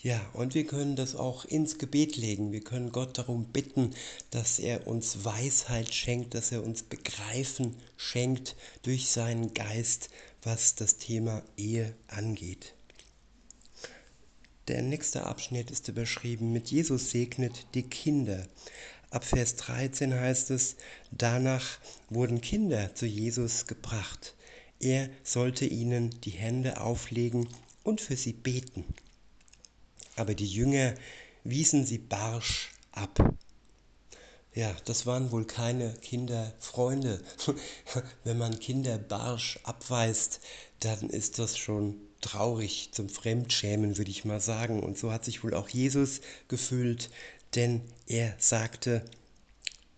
Ja, 0.00 0.20
und 0.34 0.54
wir 0.54 0.66
können 0.66 0.94
das 0.94 1.16
auch 1.16 1.44
ins 1.44 1.78
Gebet 1.78 2.16
legen. 2.16 2.52
Wir 2.52 2.60
können 2.60 2.92
Gott 2.92 3.18
darum 3.18 3.46
bitten, 3.46 3.94
dass 4.30 4.58
er 4.58 4.86
uns 4.86 5.24
Weisheit 5.24 5.92
schenkt, 5.92 6.34
dass 6.34 6.52
er 6.52 6.62
uns 6.62 6.82
Begreifen 6.82 7.76
schenkt 7.96 8.54
durch 8.82 9.08
seinen 9.08 9.54
Geist, 9.54 10.10
was 10.42 10.76
das 10.76 10.98
Thema 10.98 11.42
Ehe 11.56 11.94
angeht. 12.06 12.74
Der 14.68 14.82
nächste 14.82 15.24
Abschnitt 15.24 15.70
ist 15.70 15.88
überschrieben 15.88 16.52
mit 16.52 16.70
Jesus 16.70 17.10
segnet 17.10 17.66
die 17.74 17.84
Kinder. 17.84 18.46
Ab 19.10 19.24
Vers 19.24 19.56
13 19.56 20.12
heißt 20.12 20.50
es, 20.50 20.76
danach 21.10 21.78
wurden 22.10 22.42
Kinder 22.42 22.94
zu 22.94 23.06
Jesus 23.06 23.66
gebracht. 23.66 24.34
Er 24.80 25.10
sollte 25.24 25.66
ihnen 25.66 26.20
die 26.20 26.30
Hände 26.30 26.80
auflegen 26.80 27.48
und 27.82 28.00
für 28.00 28.16
sie 28.16 28.32
beten. 28.32 28.84
Aber 30.16 30.34
die 30.34 30.46
Jünger 30.46 30.94
wiesen 31.44 31.84
sie 31.84 31.98
barsch 31.98 32.70
ab. 32.92 33.36
Ja, 34.54 34.74
das 34.84 35.06
waren 35.06 35.30
wohl 35.30 35.46
keine 35.46 35.94
Kinderfreunde. 35.94 37.22
Wenn 38.24 38.38
man 38.38 38.58
Kinder 38.58 38.98
barsch 38.98 39.58
abweist, 39.62 40.40
dann 40.80 41.10
ist 41.10 41.38
das 41.38 41.56
schon 41.56 41.96
traurig 42.20 42.90
zum 42.92 43.08
Fremdschämen, 43.08 43.98
würde 43.98 44.10
ich 44.10 44.24
mal 44.24 44.40
sagen. 44.40 44.82
Und 44.82 44.98
so 44.98 45.12
hat 45.12 45.24
sich 45.24 45.44
wohl 45.44 45.54
auch 45.54 45.68
Jesus 45.68 46.20
gefühlt, 46.48 47.10
denn 47.54 47.82
er 48.06 48.34
sagte, 48.38 49.04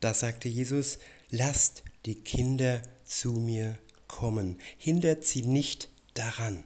da 0.00 0.14
sagte 0.14 0.48
Jesus, 0.48 0.98
lasst 1.30 1.82
die 2.06 2.16
Kinder 2.16 2.82
zu 3.04 3.32
mir 3.32 3.78
kommen, 4.10 4.58
hindert 4.76 5.24
sie 5.24 5.42
nicht 5.42 5.88
daran. 6.14 6.64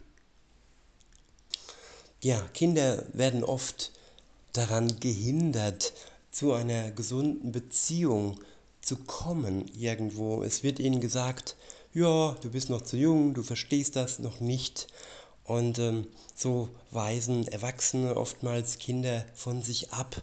Ja, 2.20 2.40
Kinder 2.54 3.04
werden 3.12 3.44
oft 3.44 3.92
daran 4.52 4.98
gehindert, 4.98 5.92
zu 6.30 6.52
einer 6.52 6.90
gesunden 6.90 7.52
Beziehung 7.52 8.40
zu 8.80 8.96
kommen 8.96 9.68
irgendwo. 9.68 10.42
Es 10.42 10.62
wird 10.62 10.78
ihnen 10.80 11.00
gesagt, 11.00 11.56
ja, 11.92 12.36
du 12.40 12.50
bist 12.50 12.70
noch 12.70 12.82
zu 12.82 12.96
jung, 12.96 13.34
du 13.34 13.42
verstehst 13.42 13.94
das 13.94 14.18
noch 14.18 14.40
nicht. 14.40 14.88
Und 15.44 15.78
ähm, 15.78 16.08
so 16.34 16.70
weisen 16.90 17.46
Erwachsene 17.46 18.16
oftmals 18.16 18.78
Kinder 18.78 19.24
von 19.34 19.62
sich 19.62 19.92
ab 19.92 20.20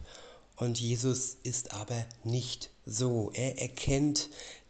und 0.56 0.80
Jesus 0.80 1.38
ist 1.42 1.72
aber 1.72 2.04
nicht 2.24 2.70
so. 2.84 3.30
Er 3.34 3.60
erkennt 3.60 4.28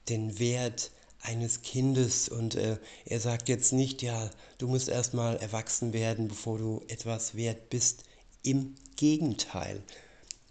den 0.09 0.39
Wert 0.39 0.91
eines 1.23 1.63
Kindes 1.63 2.29
und 2.29 2.57
äh, 2.57 2.79
er 3.05 3.21
sagt 3.21 3.49
jetzt 3.49 3.73
nicht, 3.73 4.03
ja, 4.03 4.31
du 4.59 4.67
musst 4.69 4.89
erstmal 4.89 5.37
erwachsen 5.37 5.93
werden, 5.93 6.29
bevor 6.29 6.59
du 6.59 6.83
etwas 6.89 7.35
wert 7.35 7.71
bist. 7.71 8.05
Im 8.43 8.75
Gegenteil. 8.97 9.83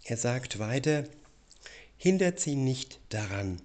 Er 0.04 0.16
sagt 0.16 0.58
weiter, 0.58 1.04
hindert 1.98 2.40
sie 2.40 2.56
nicht 2.56 3.00
daran, 3.10 3.60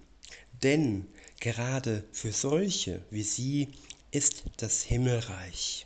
denn 0.63 1.07
gerade 1.39 2.03
für 2.11 2.33
solche 2.33 3.01
wie 3.09 3.23
sie 3.23 3.69
ist 4.11 4.43
das 4.57 4.83
Himmelreich. 4.83 5.85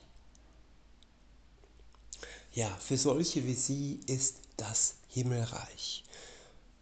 Ja, 2.53 2.75
für 2.77 2.97
solche 2.97 3.45
wie 3.45 3.53
sie 3.53 3.99
ist 4.07 4.37
das 4.57 4.95
Himmelreich. 5.07 6.03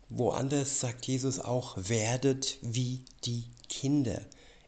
Woanders 0.10 0.80
sagt 0.80 1.06
Jesus 1.06 1.40
auch, 1.40 1.78
werdet 1.78 2.58
wie 2.62 3.02
die 3.26 3.44
Kinder. 3.70 4.22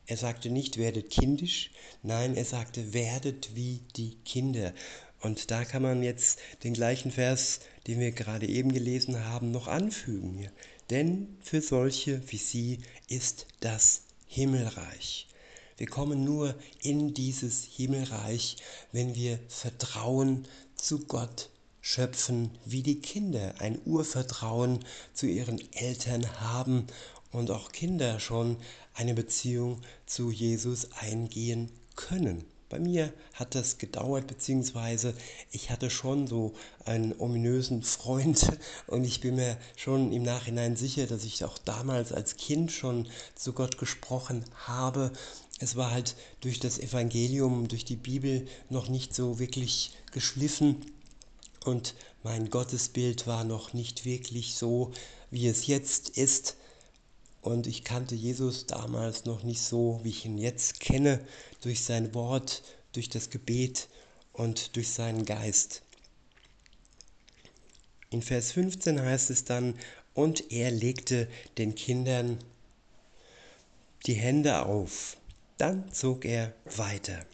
Er 0.05 0.17
sagte 0.17 0.49
nicht, 0.49 0.77
werdet 0.77 1.09
kindisch, 1.09 1.71
nein, 2.03 2.35
er 2.35 2.45
sagte, 2.45 2.93
werdet 2.93 3.55
wie 3.55 3.81
die 3.95 4.15
Kinder. 4.23 4.73
Und 5.19 5.51
da 5.51 5.65
kann 5.65 5.83
man 5.83 6.01
jetzt 6.01 6.39
den 6.63 6.73
gleichen 6.73 7.11
Vers, 7.11 7.59
den 7.87 7.99
wir 7.99 8.11
gerade 8.11 8.47
eben 8.47 8.71
gelesen 8.71 9.25
haben, 9.25 9.51
noch 9.51 9.67
anfügen. 9.67 10.49
Denn 10.89 11.37
für 11.41 11.61
solche 11.61 12.21
wie 12.31 12.37
sie 12.37 12.79
ist 13.07 13.47
das 13.59 14.03
Himmelreich. 14.27 15.27
Wir 15.77 15.87
kommen 15.87 16.23
nur 16.23 16.55
in 16.81 17.13
dieses 17.13 17.63
Himmelreich, 17.63 18.57
wenn 18.91 19.15
wir 19.15 19.39
Vertrauen 19.47 20.47
zu 20.75 20.99
Gott 21.05 21.49
schöpfen, 21.81 22.51
wie 22.65 22.83
die 22.83 22.99
Kinder 22.99 23.55
ein 23.59 23.79
Urvertrauen 23.85 24.79
zu 25.13 25.25
ihren 25.25 25.59
Eltern 25.73 26.39
haben 26.39 26.87
und 27.31 27.49
auch 27.49 27.71
Kinder 27.71 28.19
schon 28.19 28.57
eine 28.93 29.13
Beziehung 29.13 29.81
zu 30.05 30.31
Jesus 30.31 30.91
eingehen 30.99 31.71
können. 31.95 32.45
Bei 32.71 32.79
mir 32.79 33.11
hat 33.33 33.53
das 33.53 33.79
gedauert, 33.79 34.27
beziehungsweise 34.27 35.13
ich 35.51 35.71
hatte 35.71 35.89
schon 35.89 36.25
so 36.25 36.53
einen 36.85 37.13
ominösen 37.19 37.83
Freund 37.83 38.47
und 38.87 39.03
ich 39.03 39.19
bin 39.19 39.35
mir 39.35 39.57
schon 39.75 40.13
im 40.13 40.23
Nachhinein 40.23 40.77
sicher, 40.77 41.05
dass 41.05 41.25
ich 41.25 41.43
auch 41.43 41.57
damals 41.57 42.13
als 42.13 42.37
Kind 42.37 42.71
schon 42.71 43.09
zu 43.35 43.51
Gott 43.51 43.77
gesprochen 43.77 44.45
habe. 44.53 45.11
Es 45.59 45.75
war 45.75 45.91
halt 45.91 46.15
durch 46.39 46.61
das 46.61 46.79
Evangelium, 46.79 47.67
durch 47.67 47.83
die 47.83 47.97
Bibel 47.97 48.47
noch 48.69 48.87
nicht 48.87 49.13
so 49.13 49.37
wirklich 49.37 49.91
geschliffen 50.13 50.77
und 51.65 51.93
mein 52.23 52.49
Gottesbild 52.49 53.27
war 53.27 53.43
noch 53.43 53.73
nicht 53.73 54.05
wirklich 54.05 54.55
so, 54.55 54.91
wie 55.29 55.47
es 55.47 55.67
jetzt 55.67 56.09
ist. 56.17 56.55
Und 57.41 57.65
ich 57.65 57.83
kannte 57.83 58.15
Jesus 58.15 58.67
damals 58.67 59.25
noch 59.25 59.43
nicht 59.43 59.61
so, 59.61 59.99
wie 60.03 60.09
ich 60.09 60.25
ihn 60.25 60.37
jetzt 60.37 60.79
kenne, 60.79 61.19
durch 61.61 61.83
sein 61.83 62.13
Wort, 62.13 62.61
durch 62.93 63.09
das 63.09 63.29
Gebet 63.29 63.89
und 64.31 64.75
durch 64.75 64.89
seinen 64.89 65.25
Geist. 65.25 65.81
In 68.11 68.21
Vers 68.21 68.51
15 68.51 69.01
heißt 69.01 69.29
es 69.31 69.45
dann, 69.45 69.75
und 70.13 70.51
er 70.51 70.69
legte 70.69 71.27
den 71.57 71.73
Kindern 71.73 72.37
die 74.05 74.13
Hände 74.13 74.65
auf. 74.65 75.17
Dann 75.57 75.91
zog 75.91 76.25
er 76.25 76.53
weiter. 76.75 77.25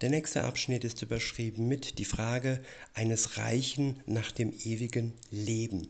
Der 0.00 0.10
nächste 0.10 0.44
Abschnitt 0.44 0.84
ist 0.84 1.02
überschrieben 1.02 1.68
mit 1.68 1.98
die 1.98 2.04
Frage 2.04 2.62
eines 2.94 3.36
Reichen 3.36 4.00
nach 4.06 4.32
dem 4.32 4.52
ewigen 4.64 5.12
Leben. 5.30 5.88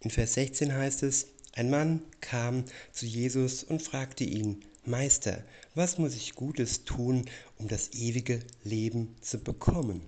In 0.00 0.10
Vers 0.10 0.34
16 0.34 0.72
heißt 0.72 1.02
es, 1.02 1.26
ein 1.58 1.70
Mann 1.70 2.02
kam 2.20 2.64
zu 2.92 3.04
Jesus 3.04 3.64
und 3.64 3.82
fragte 3.82 4.22
ihn, 4.22 4.64
Meister, 4.84 5.44
was 5.74 5.98
muss 5.98 6.14
ich 6.14 6.36
Gutes 6.36 6.84
tun, 6.84 7.28
um 7.58 7.66
das 7.66 7.94
ewige 7.94 8.38
Leben 8.62 9.16
zu 9.20 9.38
bekommen? 9.38 10.02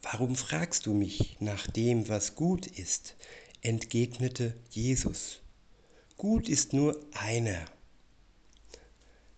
Warum 0.00 0.36
fragst 0.36 0.86
du 0.86 0.94
mich 0.94 1.36
nach 1.38 1.66
dem, 1.66 2.08
was 2.08 2.34
gut 2.34 2.66
ist? 2.66 3.14
entgegnete 3.60 4.54
Jesus. 4.70 5.40
Gut 6.16 6.48
ist 6.48 6.72
nur 6.72 6.98
einer. 7.12 7.62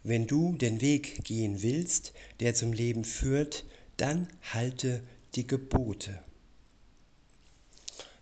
Wenn 0.04 0.28
du 0.28 0.56
den 0.56 0.80
Weg 0.80 1.24
gehen 1.24 1.60
willst, 1.60 2.12
der 2.38 2.54
zum 2.54 2.72
Leben 2.72 3.04
führt, 3.04 3.64
dann 3.96 4.28
halte 4.52 5.02
die 5.34 5.46
Gebote. 5.46 6.22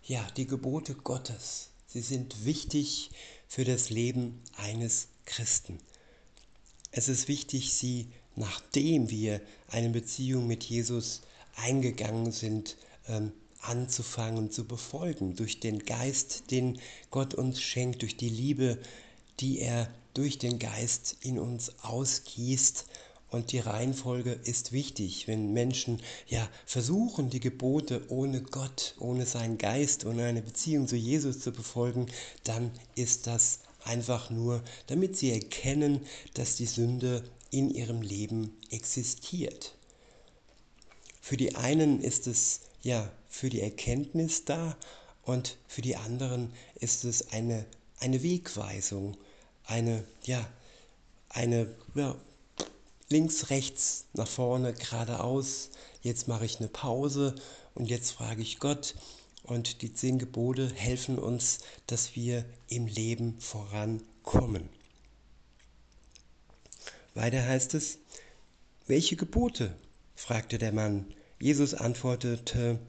Ja, 0.03 0.27
die 0.35 0.47
Gebote 0.47 0.95
Gottes 0.95 1.69
Sie 1.93 2.01
sind 2.01 2.43
wichtig 2.43 3.11
für 3.47 3.65
das 3.65 3.91
Leben 3.91 4.41
eines 4.57 5.09
Christen. 5.25 5.77
Es 6.89 7.07
ist 7.07 7.27
wichtig, 7.27 7.71
sie, 7.71 8.07
nachdem 8.35 9.11
wir 9.11 9.39
eine 9.67 9.91
Beziehung 9.91 10.47
mit 10.47 10.63
Jesus 10.63 11.21
eingegangen 11.55 12.31
sind, 12.31 12.77
ähm, 13.07 13.31
anzufangen 13.59 14.49
zu 14.49 14.65
befolgen, 14.65 15.35
durch 15.35 15.59
den 15.59 15.85
Geist, 15.85 16.49
den 16.49 16.79
Gott 17.11 17.35
uns 17.35 17.61
schenkt, 17.61 18.01
durch 18.01 18.17
die 18.17 18.29
Liebe, 18.29 18.79
die 19.39 19.59
er 19.59 19.87
durch 20.15 20.39
den 20.39 20.57
Geist 20.57 21.17
in 21.21 21.37
uns 21.37 21.73
ausgießt 21.83 22.85
und 23.33 23.51
die 23.51 23.59
Reihenfolge 23.59 24.31
ist 24.31 24.71
wichtig. 24.71 25.27
Wenn 25.27 25.53
Menschen 25.53 26.01
ja 26.27 26.47
versuchen, 26.65 27.29
die 27.29 27.39
Gebote 27.39 28.01
ohne 28.09 28.41
Gott, 28.41 28.95
ohne 28.99 29.25
seinen 29.25 29.57
Geist, 29.57 30.05
ohne 30.05 30.25
eine 30.25 30.41
Beziehung 30.41 30.87
zu 30.87 30.95
Jesus 30.95 31.39
zu 31.39 31.51
befolgen, 31.51 32.07
dann 32.43 32.71
ist 32.95 33.27
das 33.27 33.59
einfach 33.85 34.29
nur, 34.29 34.63
damit 34.87 35.17
sie 35.17 35.31
erkennen, 35.31 36.05
dass 36.35 36.55
die 36.55 36.65
Sünde 36.65 37.23
in 37.49 37.69
ihrem 37.69 38.01
Leben 38.01 38.55
existiert. 38.69 39.75
Für 41.21 41.37
die 41.37 41.55
einen 41.55 42.01
ist 42.01 42.27
es 42.27 42.61
ja 42.81 43.11
für 43.29 43.49
die 43.49 43.61
Erkenntnis 43.61 44.45
da 44.45 44.77
und 45.23 45.57
für 45.67 45.81
die 45.81 45.95
anderen 45.95 46.53
ist 46.75 47.03
es 47.03 47.31
eine, 47.31 47.65
eine 47.99 48.21
Wegweisung, 48.21 49.17
eine, 49.65 50.03
ja, 50.23 50.47
eine 51.29 51.73
ja, 51.95 52.15
links, 53.13 53.51
rechts, 53.51 54.05
nach 54.13 54.27
vorne, 54.27 54.73
geradeaus. 54.73 55.69
Jetzt 56.01 56.27
mache 56.27 56.45
ich 56.45 56.57
eine 56.57 56.67
Pause 56.67 57.35
und 57.75 57.85
jetzt 57.85 58.11
frage 58.11 58.41
ich 58.41 58.59
Gott. 58.59 58.95
Und 59.43 59.83
die 59.83 59.93
zehn 59.93 60.17
Gebote 60.17 60.73
helfen 60.73 61.19
uns, 61.19 61.59
dass 61.85 62.15
wir 62.15 62.43
im 62.69 62.87
Leben 62.87 63.39
vorankommen. 63.39 64.67
Weiter 67.13 67.45
heißt 67.45 67.75
es, 67.75 67.99
welche 68.87 69.15
Gebote? 69.15 69.75
fragte 70.15 70.57
der 70.57 70.71
Mann. 70.71 71.13
Jesus 71.39 71.75
antwortete, 71.75 72.79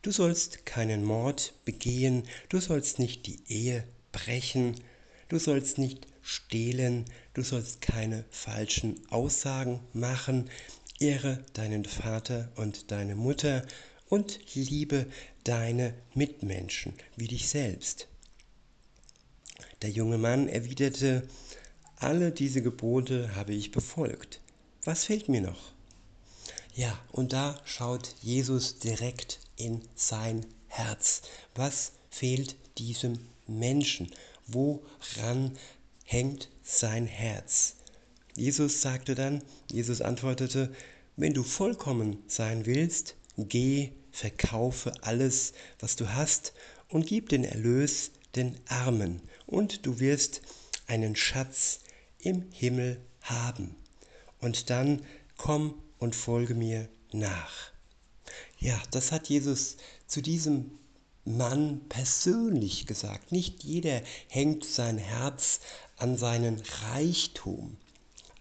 du 0.00 0.10
sollst 0.10 0.64
keinen 0.64 1.04
Mord 1.04 1.52
begehen, 1.66 2.22
du 2.48 2.60
sollst 2.60 2.98
nicht 2.98 3.26
die 3.26 3.42
Ehe 3.48 3.84
brechen, 4.12 4.80
du 5.28 5.38
sollst 5.38 5.76
nicht 5.76 6.06
stehlen, 6.26 7.04
du 7.34 7.42
sollst 7.42 7.80
keine 7.80 8.24
falschen 8.30 9.00
Aussagen 9.10 9.80
machen, 9.92 10.50
ehre 10.98 11.44
deinen 11.52 11.84
Vater 11.84 12.50
und 12.56 12.90
deine 12.90 13.14
Mutter 13.14 13.64
und 14.08 14.40
liebe 14.54 15.06
deine 15.44 15.94
Mitmenschen 16.14 16.94
wie 17.16 17.28
dich 17.28 17.48
selbst. 17.48 18.08
Der 19.82 19.90
junge 19.90 20.18
Mann 20.18 20.48
erwiderte, 20.48 21.28
alle 21.96 22.32
diese 22.32 22.60
Gebote 22.60 23.36
habe 23.36 23.54
ich 23.54 23.70
befolgt. 23.70 24.40
Was 24.84 25.04
fehlt 25.04 25.28
mir 25.28 25.42
noch? 25.42 25.72
Ja, 26.74 26.98
und 27.12 27.32
da 27.32 27.60
schaut 27.64 28.14
Jesus 28.20 28.78
direkt 28.80 29.38
in 29.56 29.80
sein 29.94 30.44
Herz. 30.66 31.22
Was 31.54 31.92
fehlt 32.10 32.56
diesem 32.78 33.18
Menschen? 33.46 34.10
Woran 34.48 35.56
hängt 36.06 36.48
sein 36.62 37.06
Herz. 37.06 37.76
Jesus 38.34 38.80
sagte 38.80 39.14
dann, 39.14 39.42
Jesus 39.70 40.00
antwortete, 40.00 40.72
wenn 41.16 41.34
du 41.34 41.42
vollkommen 41.42 42.22
sein 42.26 42.64
willst, 42.64 43.16
geh, 43.36 43.90
verkaufe 44.12 44.92
alles, 45.02 45.52
was 45.78 45.96
du 45.96 46.14
hast 46.14 46.54
und 46.88 47.06
gib 47.06 47.28
den 47.28 47.44
Erlös 47.44 48.12
den 48.34 48.56
Armen 48.68 49.20
und 49.46 49.86
du 49.86 49.98
wirst 49.98 50.42
einen 50.86 51.16
Schatz 51.16 51.80
im 52.18 52.44
Himmel 52.52 53.00
haben. 53.22 53.74
Und 54.40 54.70
dann 54.70 55.04
komm 55.36 55.74
und 55.98 56.14
folge 56.14 56.54
mir 56.54 56.88
nach. 57.12 57.72
Ja, 58.58 58.80
das 58.90 59.12
hat 59.12 59.28
Jesus 59.28 59.76
zu 60.06 60.20
diesem 60.20 60.70
Mann 61.24 61.80
persönlich 61.88 62.86
gesagt. 62.86 63.32
Nicht 63.32 63.64
jeder 63.64 64.02
hängt 64.28 64.64
sein 64.64 64.98
Herz 64.98 65.60
an 65.96 66.16
seinen 66.16 66.62
Reichtum. 66.92 67.76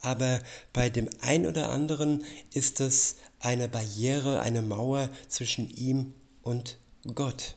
Aber 0.02 0.40
bei 0.72 0.90
dem 0.90 1.10
ein 1.22 1.48
oder 1.48 1.70
anderen 1.70 2.26
ist 2.54 2.80
es 2.80 3.16
eine 3.40 3.68
Barriere, 3.68 4.42
eine 4.42 4.62
Mauer 4.62 5.10
zwischen 5.30 5.70
ihm 5.70 6.14
und 6.42 6.78
Gott. 7.14 7.56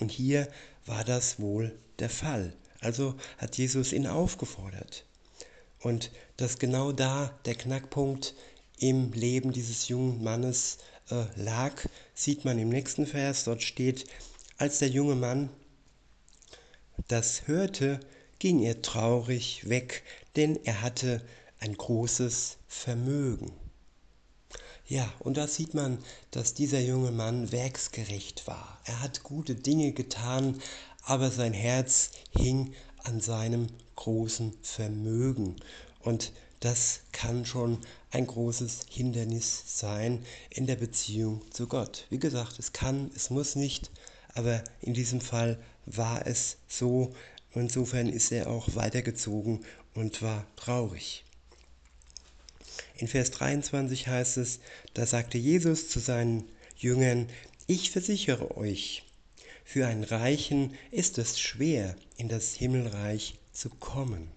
Und 0.00 0.10
hier 0.10 0.48
war 0.86 1.04
das 1.04 1.38
wohl 1.38 1.78
der 1.98 2.10
Fall. 2.10 2.52
Also 2.80 3.14
hat 3.38 3.56
Jesus 3.56 3.92
ihn 3.92 4.06
aufgefordert. 4.06 5.04
Und 5.80 6.10
dass 6.36 6.58
genau 6.58 6.92
da 6.92 7.38
der 7.44 7.54
Knackpunkt 7.54 8.34
im 8.78 9.12
Leben 9.12 9.52
dieses 9.52 9.88
jungen 9.88 10.22
Mannes 10.22 10.78
äh, 11.10 11.24
lag, 11.36 11.72
sieht 12.14 12.44
man 12.44 12.58
im 12.58 12.70
nächsten 12.70 13.06
Vers. 13.06 13.44
Dort 13.44 13.62
steht, 13.62 14.06
als 14.58 14.78
der 14.78 14.88
junge 14.88 15.14
Mann 15.14 15.50
das 17.08 17.46
hörte, 17.46 18.00
ging 18.44 18.60
er 18.60 18.82
traurig 18.82 19.70
weg, 19.70 20.02
denn 20.36 20.62
er 20.64 20.82
hatte 20.82 21.22
ein 21.60 21.74
großes 21.74 22.58
Vermögen. 22.68 23.50
Ja, 24.86 25.10
und 25.20 25.38
da 25.38 25.48
sieht 25.48 25.72
man, 25.72 25.96
dass 26.30 26.52
dieser 26.52 26.80
junge 26.80 27.10
Mann 27.10 27.52
werksgerecht 27.52 28.46
war. 28.46 28.82
Er 28.84 29.00
hat 29.00 29.22
gute 29.22 29.54
Dinge 29.54 29.92
getan, 29.92 30.60
aber 31.04 31.30
sein 31.30 31.54
Herz 31.54 32.10
hing 32.36 32.74
an 32.98 33.22
seinem 33.22 33.68
großen 33.96 34.52
Vermögen. 34.60 35.56
Und 36.00 36.34
das 36.60 37.00
kann 37.12 37.46
schon 37.46 37.78
ein 38.10 38.26
großes 38.26 38.80
Hindernis 38.90 39.62
sein 39.80 40.22
in 40.50 40.66
der 40.66 40.76
Beziehung 40.76 41.40
zu 41.50 41.66
Gott. 41.66 42.04
Wie 42.10 42.18
gesagt, 42.18 42.58
es 42.58 42.74
kann, 42.74 43.10
es 43.16 43.30
muss 43.30 43.56
nicht, 43.56 43.90
aber 44.34 44.62
in 44.82 44.92
diesem 44.92 45.22
Fall 45.22 45.58
war 45.86 46.26
es 46.26 46.58
so, 46.68 47.14
Insofern 47.54 48.08
ist 48.08 48.32
er 48.32 48.48
auch 48.48 48.74
weitergezogen 48.74 49.64
und 49.94 50.22
war 50.22 50.46
traurig. 50.56 51.24
In 52.96 53.08
Vers 53.08 53.30
23 53.32 54.08
heißt 54.08 54.36
es, 54.38 54.60
da 54.94 55.06
sagte 55.06 55.38
Jesus 55.38 55.88
zu 55.88 56.00
seinen 56.00 56.48
Jüngern, 56.76 57.28
ich 57.66 57.90
versichere 57.90 58.56
euch, 58.56 59.04
für 59.64 59.86
einen 59.86 60.04
Reichen 60.04 60.74
ist 60.90 61.18
es 61.18 61.40
schwer, 61.40 61.96
in 62.16 62.28
das 62.28 62.54
Himmelreich 62.54 63.38
zu 63.52 63.70
kommen. 63.70 64.30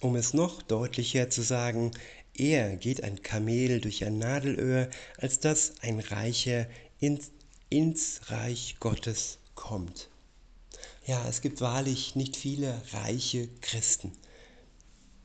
Um 0.00 0.16
es 0.16 0.34
noch 0.34 0.60
deutlicher 0.62 1.30
zu 1.30 1.42
sagen, 1.42 1.92
eher 2.34 2.76
geht 2.76 3.02
ein 3.02 3.22
Kamel 3.22 3.80
durch 3.80 4.04
ein 4.04 4.18
Nadelöhr, 4.18 4.90
als 5.18 5.40
dass 5.40 5.74
ein 5.80 6.00
Reicher 6.00 6.66
ins, 7.00 7.30
ins 7.70 8.20
Reich 8.30 8.76
Gottes 8.80 9.38
kommt. 9.54 10.10
Ja, 11.06 11.24
es 11.28 11.40
gibt 11.40 11.60
wahrlich 11.60 12.16
nicht 12.16 12.36
viele 12.36 12.82
reiche 12.92 13.46
Christen. 13.60 14.10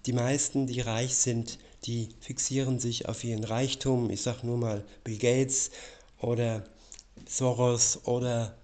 Die 0.06 0.13
meisten, 0.13 0.67
die 0.67 0.80
reich 0.80 1.15
sind, 1.15 1.58
die 1.86 2.10
fixieren 2.20 2.80
sich 2.80 3.10
auf 3.10 3.24
ihren 3.24 3.44
Reichtum. 3.44 4.12
Ich 4.12 4.22
sage 4.22 4.46
nur 4.46 4.60
mal 4.60 4.86
Bill 5.04 5.17
Gates 5.17 5.72
oder 6.20 6.63
Soros 7.28 8.06
oder 8.06 8.56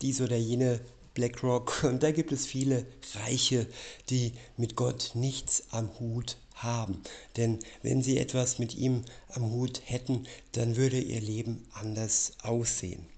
dies 0.00 0.20
oder 0.20 0.36
jene 0.36 0.80
BlackRock. 1.14 1.82
Und 1.82 2.04
da 2.04 2.12
gibt 2.12 2.30
es 2.30 2.46
viele 2.46 2.86
Reiche, 3.14 3.66
die 4.08 4.32
mit 4.56 4.76
Gott 4.76 5.10
nichts 5.14 5.64
am 5.72 5.90
Hut 5.98 6.36
haben. 6.54 7.02
Denn 7.36 7.58
wenn 7.82 8.00
sie 8.00 8.16
etwas 8.16 8.60
mit 8.60 8.76
ihm 8.76 9.04
am 9.30 9.50
Hut 9.50 9.82
hätten, 9.86 10.28
dann 10.52 10.76
würde 10.76 11.00
ihr 11.00 11.20
Leben 11.20 11.66
anders 11.72 12.34
aussehen. 12.44 13.09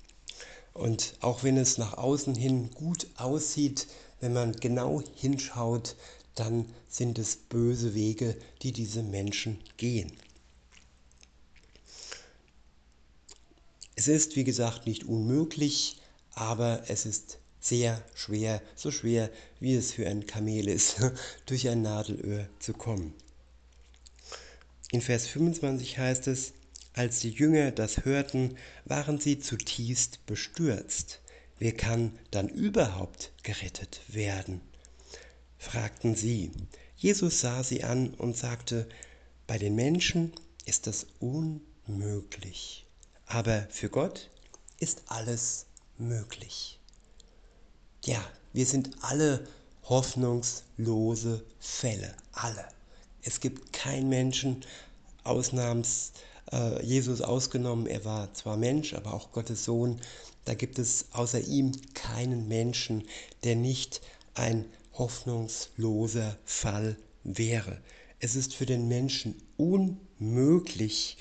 Und 0.75 1.15
auch 1.21 1.43
wenn 1.43 1.57
es 1.57 1.79
nach 1.79 1.99
außen 1.99 2.35
hin 2.35 2.71
gut 2.71 3.07
aussieht, 3.17 3.87
wenn 4.21 4.33
man 4.33 4.53
genau 4.53 5.03
hinschaut, 5.15 5.97
dann 6.35 6.67
sind 6.89 7.19
es 7.19 7.37
böse 7.37 7.95
Wege, 7.95 8.37
die 8.63 8.73
diese 8.73 9.03
Menschen 9.03 9.59
gehen. 9.77 10.13
Es 13.95 14.09
ist, 14.09 14.37
wie 14.37 14.45
gesagt, 14.45 14.87
nicht 14.87 15.05
unmöglich, 15.05 16.01
aber 16.35 16.85
es 16.89 17.05
ist 17.05 17.39
sehr 17.61 18.03
schwer, 18.15 18.63
so 18.75 18.91
schwer, 18.91 19.31
wie 19.61 19.75
es 19.75 19.93
für 19.93 20.09
ein 20.09 20.27
Kamel 20.27 20.69
ist, 20.69 20.97
durch 21.47 21.69
ein 21.69 21.83
Nadelöhr 21.83 22.49
zu 22.59 22.73
kommen. 22.73 23.15
In 24.91 25.01
Vers 25.01 25.27
25 25.27 25.99
heißt 25.99 26.27
es, 26.27 26.53
als 26.95 27.21
die 27.21 27.31
Jünger 27.31 27.71
das 27.71 28.05
hörten, 28.05 28.57
waren 28.85 29.19
sie 29.19 29.39
zutiefst 29.39 30.25
bestürzt. 30.27 31.21
Wer 31.59 31.73
kann 31.73 32.19
dann 32.31 32.49
überhaupt 32.49 33.33
gerettet 33.43 34.01
werden? 34.09 34.61
fragten 35.59 36.17
sie. 36.17 36.51
Jesus 36.97 37.41
sah 37.41 37.63
sie 37.63 37.85
an 37.85 38.15
und 38.15 38.37
sagte, 38.37 38.89
bei 39.47 39.59
den 39.59 39.75
Menschen 39.75 40.33
ist 40.65 40.87
das 40.87 41.07
unmöglich, 41.21 42.87
aber 43.27 43.67
für 43.71 43.89
Gott 43.89 44.31
ist 44.79 45.03
alles 45.07 45.67
möglich. 45.99 46.79
Ja, 48.05 48.25
wir 48.53 48.67
sind 48.67 48.91
alle 49.03 49.47
hoffnungslose 49.85 51.45
Fälle, 51.61 52.15
alle. 52.33 52.67
Es 53.23 53.41
gibt 53.41 53.73
keinen 53.73 54.09
Menschen, 54.09 54.65
Ausnahms, 55.25 56.13
äh, 56.51 56.85
Jesus 56.85 57.21
ausgenommen, 57.21 57.87
er 57.87 58.05
war 58.05 58.33
zwar 58.35 58.57
Mensch, 58.57 58.95
aber 58.95 59.15
auch 59.15 59.33
Gottes 59.33 59.65
Sohn, 59.65 60.01
da 60.45 60.55
gibt 60.55 60.79
es 60.79 61.07
außer 61.13 61.41
ihm 61.41 61.73
keinen 61.95 62.49
Menschen, 62.49 63.05
der 63.45 63.57
nicht 63.57 64.01
ein 64.35 64.65
hoffnungsloser 64.95 66.37
Fall 66.45 66.97
wäre. 67.25 67.81
Es 68.19 68.35
ist 68.35 68.55
für 68.55 68.67
den 68.67 68.89
Menschen 68.89 69.35
unmöglich, 69.57 71.19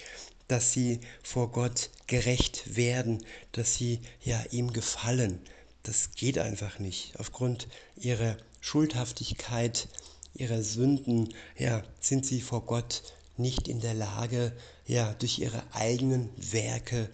dass 0.47 0.73
sie 0.73 0.99
vor 1.23 1.51
Gott 1.51 1.89
gerecht 2.07 2.75
werden, 2.75 3.23
dass 3.53 3.75
sie 3.75 3.99
ja 4.23 4.43
ihm 4.51 4.73
gefallen. 4.73 5.39
Das 5.83 6.11
geht 6.11 6.37
einfach 6.37 6.77
nicht. 6.79 7.13
Aufgrund 7.17 7.67
ihrer 7.95 8.37
Schuldhaftigkeit, 8.59 9.87
ihrer 10.33 10.61
Sünden, 10.61 11.33
ja, 11.57 11.83
sind 11.99 12.25
sie 12.25 12.41
vor 12.41 12.65
Gott 12.65 13.01
nicht 13.37 13.67
in 13.67 13.79
der 13.79 13.93
Lage, 13.93 14.51
ja, 14.91 15.13
durch 15.19 15.39
ihre 15.39 15.63
eigenen 15.71 16.29
Werke 16.35 17.09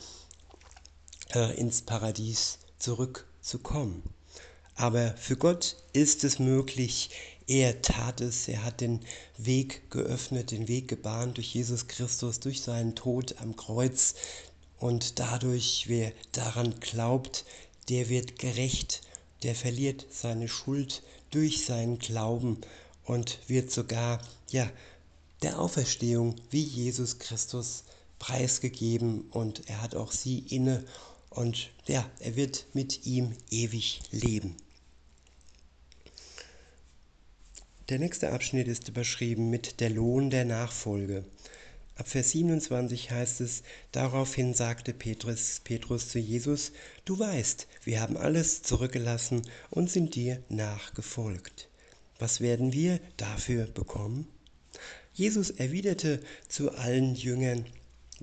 äh, 1.35 1.55
ins 1.59 1.83
Paradies 1.83 2.57
zurückzukommen. 2.79 4.01
Aber 4.73 5.15
für 5.15 5.37
Gott 5.37 5.75
ist 5.93 6.23
es 6.23 6.39
möglich. 6.39 7.11
Er 7.45 7.83
tat 7.83 8.19
es. 8.19 8.47
Er 8.47 8.63
hat 8.63 8.81
den 8.81 9.01
Weg 9.37 9.91
geöffnet, 9.91 10.49
den 10.49 10.67
Weg 10.67 10.87
gebahnt 10.87 11.37
durch 11.37 11.53
Jesus 11.53 11.87
Christus, 11.87 12.39
durch 12.39 12.63
seinen 12.63 12.95
Tod 12.95 13.35
am 13.41 13.55
Kreuz. 13.55 14.15
Und 14.79 15.19
dadurch, 15.19 15.85
wer 15.87 16.11
daran 16.31 16.79
glaubt, 16.79 17.45
der 17.89 18.09
wird 18.09 18.39
gerecht, 18.39 19.01
der 19.43 19.53
verliert 19.53 20.07
seine 20.09 20.47
Schuld 20.47 21.03
durch 21.29 21.63
seinen 21.63 21.99
Glauben 21.99 22.59
und 23.05 23.37
wird 23.45 23.69
sogar, 23.69 24.19
ja, 24.49 24.67
der 25.41 25.59
Auferstehung 25.59 26.35
wie 26.49 26.63
Jesus 26.63 27.19
Christus 27.19 27.83
preisgegeben 28.19 29.21
und 29.31 29.69
er 29.69 29.81
hat 29.81 29.95
auch 29.95 30.11
sie 30.11 30.39
inne 30.39 30.83
und 31.29 31.71
ja, 31.85 32.09
er 32.19 32.35
wird 32.35 32.65
mit 32.73 33.05
ihm 33.05 33.33
ewig 33.51 34.01
leben. 34.11 34.55
Der 37.89 37.99
nächste 37.99 38.31
Abschnitt 38.31 38.67
ist 38.67 38.89
überschrieben 38.89 39.49
mit 39.49 39.79
der 39.79 39.89
Lohn 39.89 40.29
der 40.29 40.45
Nachfolge. 40.45 41.23
Ab 41.95 42.09
Vers 42.09 42.31
27 42.31 43.11
heißt 43.11 43.41
es, 43.41 43.63
daraufhin 43.91 44.53
sagte 44.53 44.93
Petrus, 44.93 45.61
Petrus 45.63 46.09
zu 46.09 46.19
Jesus, 46.19 46.71
du 47.05 47.17
weißt, 47.17 47.67
wir 47.83 48.01
haben 48.01 48.17
alles 48.17 48.61
zurückgelassen 48.61 49.41
und 49.69 49.89
sind 49.89 50.15
dir 50.15 50.43
nachgefolgt. 50.49 51.69
Was 52.19 52.41
werden 52.41 52.73
wir 52.73 52.99
dafür 53.15 53.65
bekommen? 53.65 54.27
Jesus 55.17 55.49
erwiderte 55.49 56.19
zu 56.47 56.73
allen 56.73 57.15
Jüngern 57.15 57.65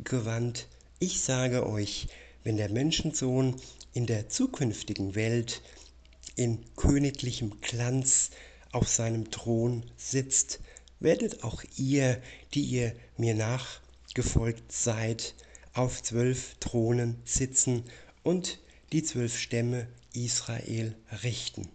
gewandt, 0.04 0.68
ich 1.00 1.22
sage 1.22 1.66
euch, 1.66 2.06
wenn 2.44 2.56
der 2.56 2.70
Menschensohn 2.70 3.56
in 3.94 4.06
der 4.06 4.28
zukünftigen 4.28 5.16
Welt 5.16 5.60
in 6.36 6.60
königlichem 6.76 7.60
Glanz 7.60 8.30
auf 8.70 8.88
seinem 8.88 9.32
Thron 9.32 9.82
sitzt, 9.96 10.60
werdet 11.00 11.42
auch 11.42 11.64
ihr, 11.76 12.22
die 12.54 12.62
ihr 12.62 12.94
mir 13.16 13.34
nachgefolgt 13.34 14.70
seid, 14.70 15.34
auf 15.72 16.00
zwölf 16.00 16.54
Thronen 16.60 17.16
sitzen 17.24 17.82
und 18.22 18.60
die 18.92 19.02
zwölf 19.02 19.36
Stämme 19.36 19.88
Israel 20.12 20.94
richten. 21.24 21.66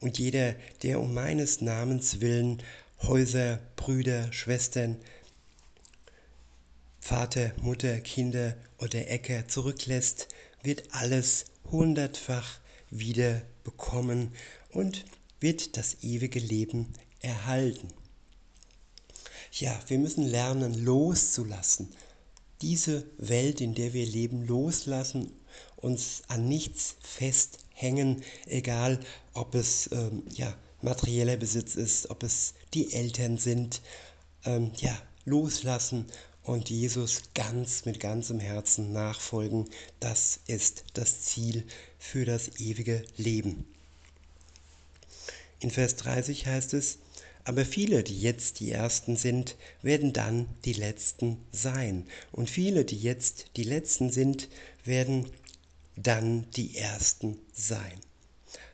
Und 0.00 0.18
jeder, 0.18 0.54
der 0.82 1.00
um 1.00 1.14
meines 1.14 1.62
Namens 1.62 2.20
willen 2.20 2.62
Häuser, 3.02 3.58
Brüder, 3.74 4.32
Schwestern, 4.32 4.96
Vater, 7.00 7.52
Mutter, 7.60 8.00
Kinder 8.00 8.56
oder 8.78 9.10
Äcker 9.10 9.48
zurücklässt, 9.48 10.28
wird 10.62 10.94
alles 10.94 11.46
hundertfach 11.70 12.60
wieder 12.90 13.42
bekommen 13.64 14.32
und 14.70 15.04
wird 15.40 15.76
das 15.76 15.96
ewige 16.02 16.38
Leben 16.38 16.92
erhalten. 17.20 17.88
Ja, 19.50 19.78
wir 19.88 19.98
müssen 19.98 20.24
lernen 20.24 20.72
loszulassen. 20.84 21.88
Diese 22.60 23.04
Welt, 23.18 23.60
in 23.60 23.74
der 23.74 23.92
wir 23.92 24.06
leben, 24.06 24.46
loslassen, 24.46 25.32
uns 25.76 26.22
an 26.28 26.46
nichts 26.48 26.94
festhängen, 27.02 28.22
egal 28.46 29.00
ob 29.34 29.56
es 29.56 29.90
ähm, 29.90 30.22
ja, 30.30 30.54
materieller 30.82 31.36
Besitz 31.36 31.74
ist, 31.74 32.10
ob 32.10 32.22
es 32.22 32.54
die 32.74 32.92
Eltern 32.92 33.38
sind. 33.38 33.82
Ähm, 34.44 34.72
ja, 34.76 34.96
loslassen 35.24 36.06
und 36.42 36.70
Jesus 36.70 37.22
ganz 37.34 37.84
mit 37.84 38.00
ganzem 38.00 38.40
Herzen 38.40 38.92
nachfolgen, 38.92 39.68
das 40.00 40.40
ist 40.46 40.84
das 40.94 41.22
Ziel 41.22 41.64
für 41.98 42.24
das 42.24 42.58
ewige 42.58 43.04
Leben. 43.16 43.64
In 45.60 45.70
Vers 45.70 45.94
30 45.96 46.46
heißt 46.46 46.74
es, 46.74 46.98
aber 47.44 47.64
viele, 47.64 48.02
die 48.02 48.20
jetzt 48.20 48.60
die 48.60 48.70
Ersten 48.70 49.16
sind, 49.16 49.56
werden 49.82 50.12
dann 50.12 50.48
die 50.64 50.72
Letzten 50.72 51.38
sein. 51.50 52.06
Und 52.30 52.50
viele, 52.50 52.84
die 52.84 52.98
jetzt 52.98 53.46
die 53.56 53.64
Letzten 53.64 54.10
sind, 54.10 54.48
werden 54.84 55.26
dann 55.96 56.48
die 56.52 56.76
Ersten 56.76 57.38
sein. 57.52 57.98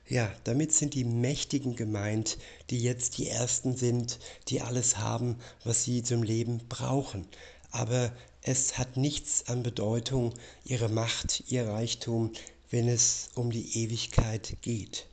Ja, 0.09 0.35
damit 0.45 0.73
sind 0.73 0.95
die 0.95 1.05
Mächtigen 1.05 1.77
gemeint, 1.77 2.39
die 2.71 2.81
jetzt 2.81 3.19
die 3.19 3.29
Ersten 3.29 3.77
sind, 3.77 4.19
die 4.49 4.63
alles 4.63 4.97
haben, 4.97 5.37
was 5.65 5.85
sie 5.85 6.03
zum 6.03 6.23
Leben 6.23 6.63
brauchen. 6.69 7.27
Aber 7.73 8.11
es 8.41 8.79
hat 8.79 8.97
nichts 8.97 9.49
an 9.49 9.63
Bedeutung, 9.63 10.33
ihre 10.65 10.89
Macht, 10.89 11.45
ihr 11.49 11.69
Reichtum, 11.69 12.33
wenn 12.71 12.89
es 12.89 13.29
um 13.35 13.51
die 13.51 13.85
Ewigkeit 13.85 14.57
geht. 14.63 15.07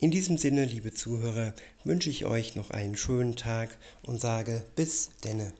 In 0.00 0.10
diesem 0.10 0.36
Sinne, 0.36 0.66
liebe 0.66 0.92
Zuhörer, 0.92 1.54
wünsche 1.84 2.10
ich 2.10 2.26
euch 2.26 2.56
noch 2.56 2.70
einen 2.70 2.96
schönen 2.96 3.36
Tag 3.36 3.78
und 4.02 4.20
sage 4.20 4.66
bis 4.76 5.08
denne. 5.24 5.54